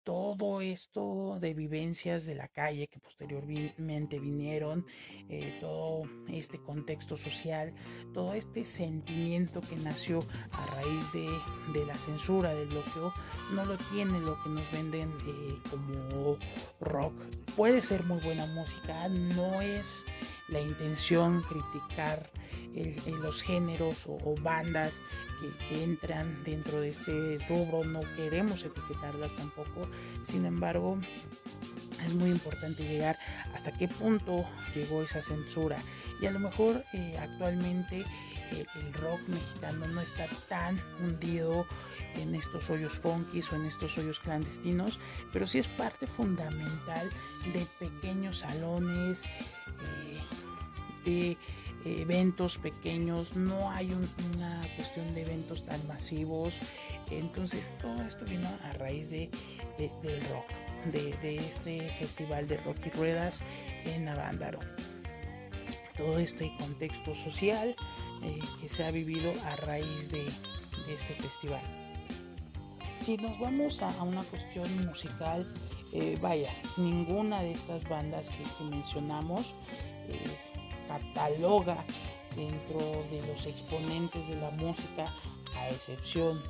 todo 0.06 0.62
esto 0.62 1.40
de 1.42 1.56
vivencias 1.56 2.26
de 2.26 2.36
la 2.36 2.48
calle 2.48 2.88
que 2.88 3.00
posteriormente 3.00 4.20
vinieron, 4.20 4.86
eh, 5.30 5.58
todo 5.60 6.04
este 6.30 6.60
contexto 6.60 7.18
social, 7.18 7.74
todo 8.14 8.36
este 8.36 8.66
sentimiento 8.66 9.62
que 9.62 9.76
nació 9.78 10.20
a 10.52 10.76
raíz 10.76 11.12
de, 11.12 11.28
de 11.74 11.86
la 11.88 11.96
censura, 11.96 12.54
del 12.54 12.68
bloqueo, 12.68 13.12
no 13.56 13.66
lo 13.66 13.78
tiene 13.92 14.20
lo 14.20 14.42
que 14.44 14.50
nos 14.50 14.72
venden 14.72 15.12
eh, 15.28 15.56
como 15.72 16.38
rock. 16.80 17.14
Puede 17.56 17.82
ser 17.82 18.04
muy 18.04 18.22
buena 18.22 18.46
música, 18.46 19.10
no 19.10 19.60
es 19.62 20.06
la 20.50 20.62
intención 20.62 21.42
criticar 21.42 22.30
los 23.22 23.42
géneros 23.42 24.04
o, 24.06 24.36
bandas 24.42 24.94
que, 25.70 25.84
entran 25.84 26.44
dentro 26.44 26.82
de 26.82 26.90
este 26.90 27.38
rubro, 27.48 27.84
no 27.84 28.00
queremos 28.16 28.64
etiquetarlas 28.64 29.36
tampoco, 29.36 29.88
sin 30.28 30.46
embargo 30.46 30.98
es 32.06 32.14
muy 32.14 32.30
importante 32.30 32.84
llegar 32.84 33.18
hasta 33.54 33.72
qué 33.72 33.88
punto 33.88 34.46
llegó 34.76 35.02
esa 35.02 35.22
censura. 35.22 35.78
Y 36.22 36.28
a 36.28 36.32
lo 36.32 36.40
mejor 36.40 36.84
eh, 36.94 37.18
actualmente 37.20 38.06
eh, 38.52 38.66
el 38.76 38.94
rock 38.94 39.20
mexicano 39.28 39.88
no 39.88 40.02
está 40.02 40.28
tan 40.48 40.80
hundido 41.02 41.66
en 42.16 42.36
estos 42.36 42.70
hoyos 42.70 42.94
funkis 42.94 43.52
o 43.52 43.56
en 43.56 43.66
estos 43.66 43.98
hoyos 43.98 44.20
clandestinos, 44.20 45.00
pero 45.34 45.48
sí 45.48 45.60
es 45.60 45.68
parte 45.68 46.08
fundamental 46.08 47.10
de 47.54 47.66
pequeños 47.80 48.40
salones, 48.40 49.24
eh, 49.24 50.20
de 51.06 51.38
eventos 51.86 52.58
pequeños, 52.58 53.36
no 53.36 53.70
hay 53.72 53.92
una 53.92 54.68
cuestión 54.76 55.14
de 55.14 55.22
eventos 55.22 55.64
tan 55.64 55.86
masivos. 55.88 56.54
Entonces 57.12 57.74
todo 57.80 58.02
esto 58.04 58.26
vino 58.26 58.48
a 58.64 58.74
raíz 58.74 59.10
de, 59.10 59.30
del 59.78 60.22
rock, 60.30 60.48
de, 60.92 61.38
este 61.38 61.90
festival 62.00 62.48
de 62.48 62.58
rock 62.58 62.78
y 62.86 62.90
ruedas 62.90 63.42
en 63.86 64.08
Avándaro. 64.08 64.60
Todo 65.96 66.20
este 66.20 66.52
contexto 66.58 67.16
social 67.16 67.76
eh, 68.24 68.40
que 68.60 68.68
se 68.68 68.84
ha 68.84 68.92
vivido 68.92 69.32
a 69.46 69.56
raíz 69.58 70.12
de, 70.12 70.26
este 70.90 71.14
festival. 71.16 71.62
Si 73.00 73.18
nos 73.18 73.40
vamos 73.40 73.82
a, 73.82 73.90
una 74.04 74.24
cuestión 74.24 74.68
musical, 74.86 75.48
eh, 75.94 76.18
vaya, 76.22 76.54
ninguna 76.76 77.42
de 77.42 77.54
estas 77.54 77.88
bandas 77.88 78.30
que, 78.30 78.64
mencionamos 78.66 79.54
eh, 80.10 80.55
cataloga 80.88 81.78
dentro 82.36 82.80
de 83.10 83.26
los 83.28 83.46
exponentes 83.46 84.28
de 84.28 84.36
la 84.36 84.52
música, 84.52 85.14
a 85.56 85.70
excepción 85.70 86.42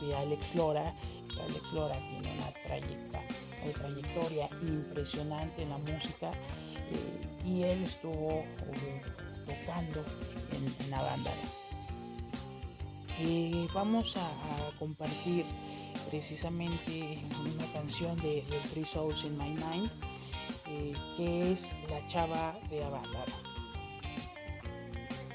de, 0.00 0.14
Alex 0.16 0.54
Lora. 0.54 0.94
Alex 1.40 1.72
Lora 1.72 1.94
tiene 2.10 2.32
una, 2.32 2.52
trayectoria 3.72 4.48
impresionante 4.62 5.62
en 5.62 5.70
la 5.70 5.78
música 5.78 6.32
eh, 6.90 7.46
y 7.46 7.62
él 7.62 7.84
estuvo 7.84 8.30
eh, 8.30 9.02
tocando 9.46 10.04
en, 10.52 10.90
la 10.90 11.02
banda. 11.02 11.32
Eh, 13.20 13.66
vamos 13.72 14.16
a, 14.16 14.78
compartir 14.78 15.44
precisamente 16.10 17.18
una 17.40 17.72
canción 17.72 18.16
de, 18.16 18.44
Three 18.72 18.84
Souls 18.84 19.24
in 19.24 19.36
My 19.36 19.50
Mind, 19.50 19.90
que 21.16 21.52
es 21.52 21.74
La 21.88 22.06
Chava 22.06 22.58
de 22.70 22.84
Avándaro. 22.84 23.47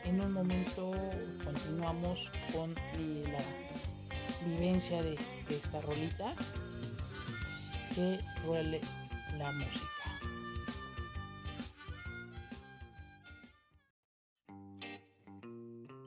En 0.05 0.19
un 0.19 0.33
momento 0.33 0.91
continuamos 1.43 2.29
con 2.51 2.75
la 3.31 3.39
vivencia 4.45 5.01
de, 5.01 5.17
esta 5.49 5.79
rolita 5.81 6.33
que 7.95 8.19
duele 8.45 8.81
la 9.37 9.51
música. 9.53 9.87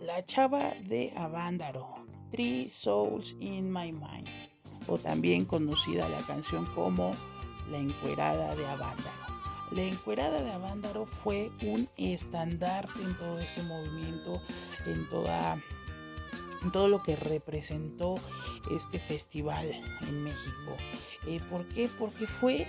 La 0.00 0.24
chava 0.26 0.74
de 0.82 1.12
Avándaro, 1.16 2.06
Three 2.30 2.68
Souls 2.68 3.34
in 3.40 3.72
My 3.72 3.92
Mind, 3.92 4.28
o 4.88 4.98
también 4.98 5.46
conocida 5.46 6.06
la 6.08 6.20
canción 6.20 6.66
como 6.74 7.12
La 7.70 7.78
encuerada 7.78 8.54
de 8.54 8.66
Avándaro. 8.66 9.25
La 9.72 9.82
encuerada 9.82 10.42
de 10.42 10.52
Avándaro 10.52 11.06
fue 11.06 11.50
un 11.62 11.88
estandarte 11.96 13.02
en 13.02 13.14
todo 13.14 13.38
este 13.38 13.62
movimiento, 13.62 14.40
en 14.86 15.08
toda 15.08 15.58
todo 16.72 16.88
lo 16.88 17.02
que 17.02 17.16
representó 17.16 18.16
este 18.70 18.98
festival 18.98 19.70
en 20.08 20.24
México. 20.24 20.76
Eh, 21.26 21.40
¿Por 21.50 21.64
qué? 21.66 21.88
Porque 21.98 22.26
fue 22.26 22.66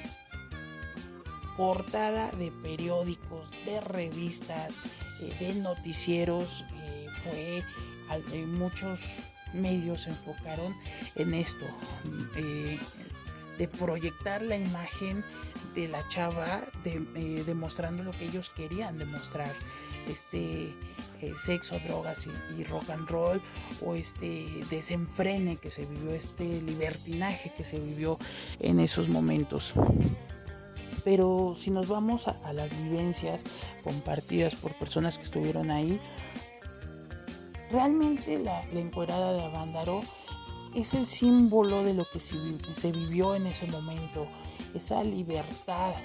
portada 1.56 2.30
de 2.32 2.52
periódicos, 2.52 3.50
de 3.66 3.82
revistas, 3.82 4.78
eh, 5.22 5.36
de 5.40 5.56
noticieros. 5.56 6.64
Eh, 6.76 7.08
fue 7.24 7.64
muchos 8.46 9.00
medios 9.54 10.04
se 10.04 10.10
enfocaron 10.10 10.74
en 11.16 11.34
esto, 11.34 11.66
de 13.58 13.68
proyectar 13.68 14.42
la 14.42 14.58
imagen 14.58 15.24
de 15.76 15.88
la 15.88 16.08
chava, 16.10 16.62
de, 16.84 17.44
demostrando 17.44 18.04
lo 18.04 18.12
que 18.12 18.26
ellos 18.26 18.52
querían 18.56 18.98
demostrar. 18.98 19.52
Este, 20.08 20.74
eh, 21.22 21.34
sexo, 21.44 21.78
drogas 21.80 22.28
y, 22.58 22.64
rock 22.64 22.92
and 22.92 23.10
roll, 23.10 23.42
o 23.84 23.96
este 23.96 24.64
desenfrene 24.70 25.58
que 25.58 25.72
se 25.72 25.86
vivió, 25.86 26.12
este 26.12 26.62
libertinaje 26.62 27.52
que 27.58 27.66
se 27.66 27.80
vivió 27.80 28.18
en 28.60 28.80
esos 28.80 29.10
momentos. 29.10 29.74
Pero 31.04 31.56
si 31.58 31.72
nos 31.72 31.88
vamos 31.88 32.28
a, 32.28 32.54
las 32.54 32.78
vivencias 32.84 33.44
compartidas 33.84 34.56
por 34.56 34.74
personas 34.76 35.18
que 35.18 35.24
estuvieron 35.24 35.72
ahí, 35.72 36.00
realmente 37.72 38.38
la, 38.40 38.62
la 38.72 39.34
de 39.34 39.42
Avándaro 39.44 40.04
es 40.78 40.94
el 40.94 41.08
símbolo 41.08 41.84
de 41.84 41.96
lo 41.96 42.08
que 42.08 42.20
se, 42.20 42.92
vivió 42.92 43.34
en 43.34 43.48
ese 43.48 43.66
momento, 43.66 44.28
esa 44.76 45.04
libertad 45.04 45.96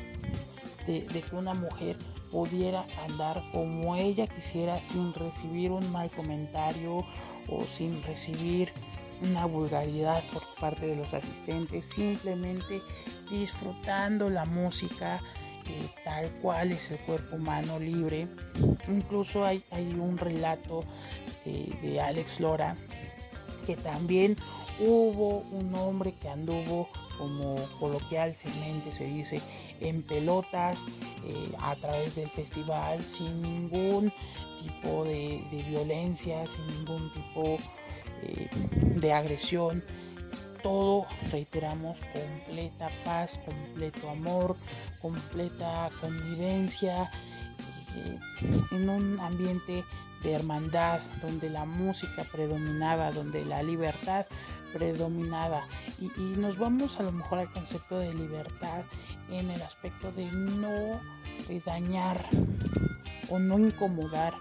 de, 0.87 1.05
que 1.05 1.37
una 1.37 1.53
mujer 1.53 1.95
pudiera 2.31 2.83
andar 3.07 3.45
como 3.53 3.97
ella 3.97 4.27
quisiera 4.27 4.81
sin 4.81 5.13
recibir 5.13 5.73
un 5.73 5.93
mal 5.93 6.11
comentario 6.11 7.05
o 7.51 7.65
sin 7.69 8.03
recibir 8.05 8.73
una 9.21 9.45
vulgaridad 9.45 10.25
por 10.33 10.43
parte 10.59 10.87
de 10.87 10.97
los 10.97 11.13
asistentes, 11.13 11.85
simplemente 11.85 12.81
disfrutando 13.31 14.31
la 14.31 14.47
música 14.47 15.21
eh, 15.67 15.89
tal 16.03 16.31
cual 16.41 16.73
es 16.73 16.91
el 16.91 16.99
cuerpo 17.01 17.37
humano 17.37 17.79
libre. 17.79 18.27
Incluso 18.89 19.45
hay, 19.45 19.63
un 19.71 20.17
relato 20.17 20.83
de 21.45 22.01
Alex 22.01 22.41
Lora 22.41 22.75
que 23.67 23.77
también 23.77 24.37
hubo 24.81 25.39
un 25.51 25.75
hombre 25.75 26.13
que 26.13 26.29
anduvo 26.29 26.89
como 27.19 27.57
coloquialmente 27.79 28.93
se 28.93 29.05
dice, 29.05 29.41
en 29.81 30.03
pelotas 30.03 30.87
eh, 31.25 31.53
a 31.61 31.75
través 31.77 32.17
del 32.17 32.29
festival 32.29 33.05
sin 33.05 33.41
ningún 33.43 34.13
tipo 34.61 35.05
de, 35.05 35.65
violencia, 35.69 36.47
sin 36.49 36.67
ningún 36.67 37.13
tipo 37.13 37.59
eh, 38.23 38.49
de 38.97 39.13
agresión. 39.13 39.85
Todo, 40.63 41.07
reiteramos, 41.31 41.99
completa 42.13 42.89
paz, 43.05 43.41
completo 43.45 44.09
amor, 44.11 44.57
completa 45.01 45.91
convivencia, 46.01 47.11
eh, 47.97 48.19
en 48.73 48.89
un 48.89 49.21
ambiente 49.21 49.85
de 50.23 50.33
hermandad, 50.33 51.01
donde 51.21 51.51
la 51.51 51.65
música 51.65 52.25
predominaba, 52.31 53.13
donde 53.13 53.45
la 53.45 53.63
libertad 53.63 54.27
predominaba. 54.73 55.63
Y, 56.01 56.07
nos 56.39 56.59
vamos 56.59 56.99
a 56.99 57.03
lo 57.03 57.13
mejor 57.13 57.41
al 57.41 57.53
concepto 57.53 57.99
de 57.99 58.13
libertad 58.15 58.83
en 59.31 59.51
el 59.51 59.63
aspecto 59.63 60.13
de 60.13 60.31
no 60.33 61.01
dañar 61.67 62.25
o 63.29 63.39
no 63.39 63.59
incomodar 63.59 64.33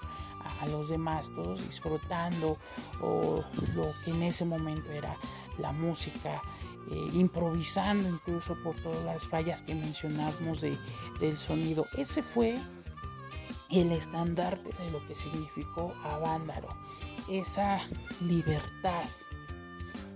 a, 0.61 0.67
los 0.67 0.89
demás, 0.89 1.29
todos 1.35 1.65
disfrutando 1.65 2.57
o 3.01 3.43
lo 3.75 3.87
que 4.05 4.11
en 4.11 4.21
ese 4.23 4.45
momento 4.45 4.91
era 4.91 5.15
la 5.57 5.71
música. 5.71 6.41
Eh, 6.89 7.09
improvisando 7.13 8.09
incluso 8.09 8.57
por 8.63 8.75
todas 8.75 9.05
las 9.05 9.25
fallas 9.27 9.61
que 9.61 9.75
mencionamos 9.75 10.61
de, 10.61 10.77
del 11.21 11.37
sonido. 11.37 11.85
Ese 11.95 12.21
fue 12.21 12.59
el 13.71 13.91
estandarte 13.91 14.71
de 14.83 14.91
lo 14.91 15.05
que 15.07 15.15
significó 15.15 15.93
Avándaro, 16.03 16.69
esa 17.29 17.81
libertad, 18.21 19.05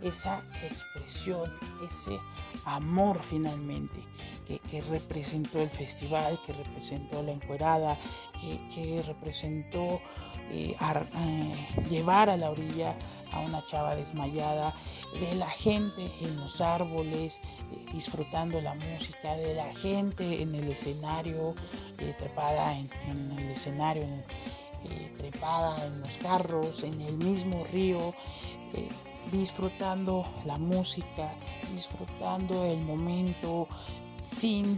esa 0.02 0.44
expresión, 0.64 1.52
ese 1.90 2.20
amor 2.66 3.20
finalmente. 3.24 4.04
Que, 4.46 4.82
representó 4.82 5.60
el 5.60 5.70
festival, 5.70 6.40
que 6.46 6.54
representó 6.54 7.24
la 7.24 7.32
encuerada, 7.32 7.98
que, 8.74 9.02
representó 9.06 10.02
eh, 10.52 10.76
eh, 10.80 11.86
llevar 11.90 12.30
a 12.30 12.38
la 12.38 12.52
orilla 12.52 12.96
a 13.32 13.40
una 13.40 13.66
chava 13.66 13.96
desmayada, 13.96 14.76
de 15.20 15.36
la 15.36 15.50
gente 15.50 16.12
en 16.22 16.36
los 16.38 16.62
árboles 16.62 17.42
eh, 17.72 17.86
disfrutando 17.94 18.62
la 18.62 18.76
música, 18.76 19.36
de 19.36 19.56
la 19.56 19.74
gente 19.76 20.42
en 20.42 20.54
el 20.54 20.70
escenario, 20.70 21.56
trepada 22.20 22.78
en, 22.78 22.90
el 23.38 23.52
escenario, 23.52 24.06
trepada 25.18 25.86
en 25.86 26.02
los 26.02 26.18
carros, 26.18 26.84
en 26.84 27.02
el 27.02 27.18
mismo 27.18 27.66
río 27.72 28.14
disfrutando 29.32 30.24
la 30.46 30.58
música, 30.58 31.34
disfrutando 31.74 32.66
el 32.66 32.82
momento 32.82 33.68
sin 34.26 34.78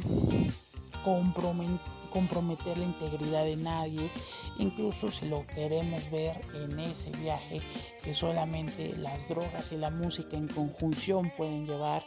comprometer 2.12 2.78
la 2.78 2.86
integridad 2.86 3.46
de 3.46 3.56
nadie, 3.56 4.12
incluso 4.58 5.10
si 5.10 5.28
lo 5.28 5.46
queremos 5.48 6.10
ver 6.12 6.40
en 6.54 6.80
ese 6.80 7.12
viaje 7.12 7.62
que 8.04 8.14
solamente 8.14 8.96
las 8.98 9.28
drogas 9.30 9.72
y 9.72 9.78
la 9.78 9.90
música 9.90 10.36
en 10.38 10.48
conjunción 10.48 11.32
pueden 11.38 11.66
llevar, 11.66 12.06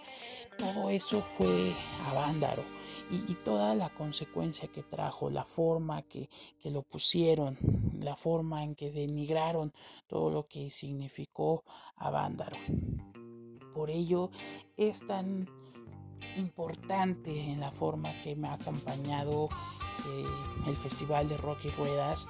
todo 0.59 0.91
eso 0.91 1.21
fue 1.21 1.73
a 2.09 2.15
Vándaro 2.15 2.63
y, 3.11 3.35
toda 3.35 3.75
la 3.75 3.89
consecuencia 3.91 4.69
que 4.69 4.83
trajo, 4.83 5.31
la 5.31 5.45
forma 5.45 6.03
que, 6.03 6.29
que 6.61 6.71
lo 6.71 6.83
pusieron, 6.83 7.59
la 7.99 8.15
forma 8.15 8.63
en 8.63 8.77
que 8.77 8.91
denigraron 8.91 9.73
todo 10.07 10.31
lo 10.31 10.47
que 10.47 10.71
significó 10.71 11.65
a 11.97 12.11
Vándaro. 12.11 12.57
Por 13.75 13.91
ello 13.91 14.31
es 14.77 15.05
tan 15.07 15.49
importante 16.37 17.51
en 17.51 17.61
la 17.61 17.71
forma 17.71 18.11
que 18.23 18.37
me 18.37 18.49
ha 18.49 18.55
acompañado 18.55 19.49
eh, 20.09 20.25
el 20.67 20.77
Festival 20.77 21.29
de 21.29 21.37
Rock 21.37 21.65
y 21.65 21.71
Ruedas 21.71 22.27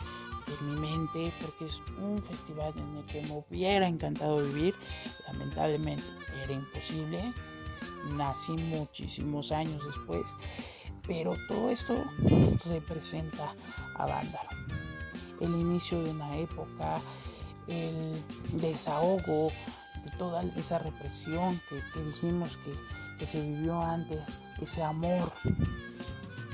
en 0.61 0.75
mi 0.75 0.81
mente 0.81 1.33
porque 1.41 1.67
es 1.67 1.81
un 2.01 2.23
festival 2.23 2.73
en 2.77 2.97
el 2.97 3.05
que 3.05 3.23
me 3.23 3.33
hubiera 3.33 3.87
encantado 3.87 4.39
vivir. 4.39 4.75
Lamentablemente 5.29 6.05
era 6.43 6.53
imposible. 6.53 7.21
Nací 8.17 8.53
muchísimos 8.53 9.53
años 9.53 9.85
después 9.85 10.35
pero 11.11 11.35
todo 11.49 11.71
esto 11.71 11.95
representa 12.67 13.53
a 13.97 14.07
Vándaro 14.07 14.49
el 15.41 15.55
inicio 15.55 16.03
de 16.05 16.11
una 16.11 16.37
época 16.37 17.01
el 17.67 18.15
desahogo 18.61 19.51
de 20.05 20.11
toda 20.19 20.45
esa 20.57 20.79
represión 20.79 21.61
que 21.69 22.01
dijimos 22.01 22.57
que 22.59 22.73
que 23.21 23.27
se 23.27 23.39
vivió 23.39 23.83
antes, 23.83 24.19
ese 24.63 24.83
amor, 24.83 25.31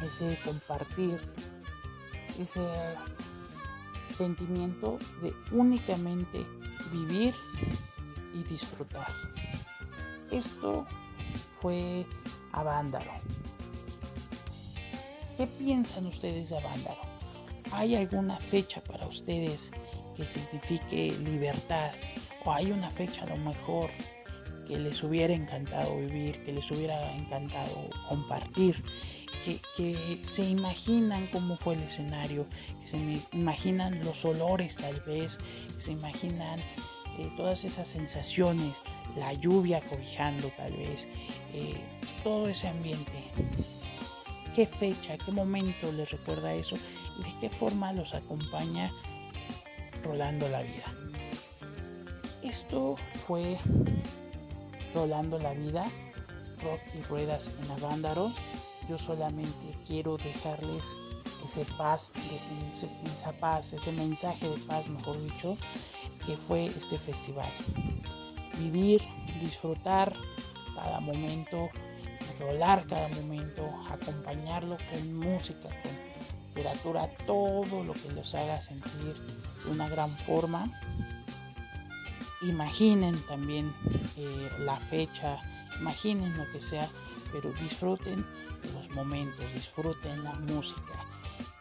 ese 0.05 0.37
compartir, 0.45 1.17
ese 2.41 2.61
sentimiento 4.13 4.99
de 5.23 5.33
únicamente 5.53 6.45
vivir 6.91 7.35
y 8.35 8.43
disfrutar. 8.51 9.07
Esto 10.33 10.85
fue 11.63 12.05
Avándaro. 12.51 13.13
¿Qué 15.37 15.47
piensan 15.47 16.07
ustedes 16.07 16.49
de 16.49 16.59
Avándaro? 16.59 17.01
¿Hay 17.71 17.95
alguna 17.95 18.41
fecha 18.41 18.83
para 18.83 19.07
ustedes 19.07 19.71
que 20.17 20.27
signifique 20.27 21.17
libertad? 21.25 21.93
¿O 22.45 22.53
hay 22.53 22.73
una 22.73 22.91
fecha 22.91 23.23
a 23.23 23.27
lo 23.27 23.37
mejor 23.37 23.89
que 24.67 24.79
les 24.79 25.03
hubiera 25.03 25.35
encantado 25.35 25.99
vivir, 25.99 26.45
que 26.45 26.53
les 26.53 26.71
hubiera 26.71 27.15
encantado 27.15 27.91
compartir, 28.09 28.83
que, 29.77 30.21
se 30.23 30.45
imaginan 30.45 31.29
cómo 31.29 31.57
fue 31.57 31.75
el 31.75 31.83
escenario, 31.83 32.47
que 32.81 32.89
se 32.89 32.97
imaginan 33.33 34.05
los 34.05 34.25
olores 34.25 34.77
tal 34.77 35.01
vez, 35.07 35.39
que 35.75 35.81
se 35.81 35.93
imaginan 35.93 36.61
eh, 37.19 37.31
todas 37.37 37.65
esas 37.65 37.89
sensaciones, 37.89 38.83
la 39.17 39.33
lluvia 39.35 39.81
cobijando 39.81 40.49
tal 40.57 40.73
vez, 40.73 41.07
eh, 41.55 41.75
todo 42.25 42.49
ese 42.49 42.69
ambiente. 42.69 43.13
¿Qué 44.55 44.67
fecha, 44.67 45.19
qué 45.19 45.33
momento 45.33 45.93
les 45.93 46.11
recuerda 46.11 46.55
eso 46.55 46.77
de 46.77 47.33
qué 47.41 47.51
forma 47.51 47.93
los 47.93 48.15
acompaña 48.15 48.93
rolando 50.03 50.49
la 50.49 50.63
vida? 50.63 50.93
Esto 52.43 52.97
fue 53.27 53.59
Rolando 54.97 55.39
la 55.39 55.53
vida, 55.53 55.85
rock 56.65 56.81
y 56.99 57.03
ruedas 57.03 57.51
en 57.63 57.71
Avándaro. 57.71 58.33
Yo 58.89 58.97
solamente 58.97 59.77
quiero 59.87 60.17
dejarles 60.17 60.97
ese 61.45 61.67
paz, 61.77 62.15
esa 63.05 63.33
paz, 63.33 63.75
ese 63.75 63.93
mensaje 63.93 64.49
de 64.49 64.57
paz, 64.61 64.89
mejor 64.89 65.21
dicho, 65.21 65.59
que 66.25 66.39
fue 66.39 66.65
este 66.69 66.99
festival. 66.99 67.53
Vivir, 68.59 69.03
disfrutar 69.39 70.15
cada 70.75 71.01
momento, 71.01 71.69
rolar 72.41 72.87
cada 72.87 73.09
momento, 73.09 73.69
acompañarlo 73.91 74.79
con 74.91 75.15
música, 75.15 75.69
con 75.69 75.93
literatura, 76.55 77.11
todo 77.27 77.85
lo 77.85 77.93
que 77.93 78.13
los 78.15 78.35
haga 78.35 78.63
sentir 78.63 79.15
de 79.63 79.71
una 79.71 79.91
gran 79.91 80.09
forma 80.09 80.71
imaginen 82.49 83.21
también 83.23 83.73
eh, 84.17 84.51
la 84.61 84.79
fecha, 84.79 85.39
imaginen 85.81 86.37
lo 86.37 86.45
que 86.53 86.61
sea, 86.61 86.89
pero 87.33 87.53
disfruten 87.61 88.25
los 88.75 88.91
momentos, 88.91 89.45
disfruten 89.55 90.25
la 90.25 90.33
música 90.35 90.95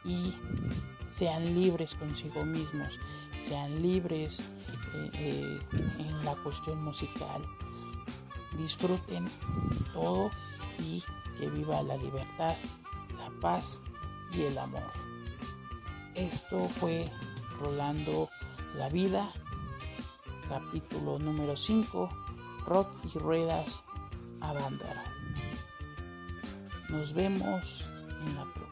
y 0.03 0.33
sean 1.09 1.53
libres 1.53 1.95
consigo 1.95 2.45
mismos, 2.45 2.99
sean 3.39 3.81
libres 3.81 4.41
eh, 4.93 5.11
eh, 5.15 5.59
en 5.99 6.25
la 6.25 6.36
cuestión 6.36 6.83
musical, 6.83 7.41
disfruten 8.57 9.27
todo 9.93 10.29
y 10.79 11.03
que 11.39 11.49
viva 11.49 11.81
la 11.83 11.97
libertad, 11.97 12.55
la 13.17 13.29
paz 13.41 13.79
y 14.31 14.43
el 14.43 14.57
amor. 14.57 14.91
Esto 16.15 16.67
fue 16.79 17.09
Rolando 17.59 18.29
la 18.77 18.89
vida 18.89 19.31
capítulo 20.49 21.19
número 21.19 21.55
5, 21.55 22.09
Rock 22.67 22.87
y 23.13 23.19
Ruedas 23.19 23.83
a 24.41 24.53
Nos 26.89 27.13
vemos 27.13 27.83
en 28.25 28.35
la 28.35 28.43
próxima. 28.45 28.64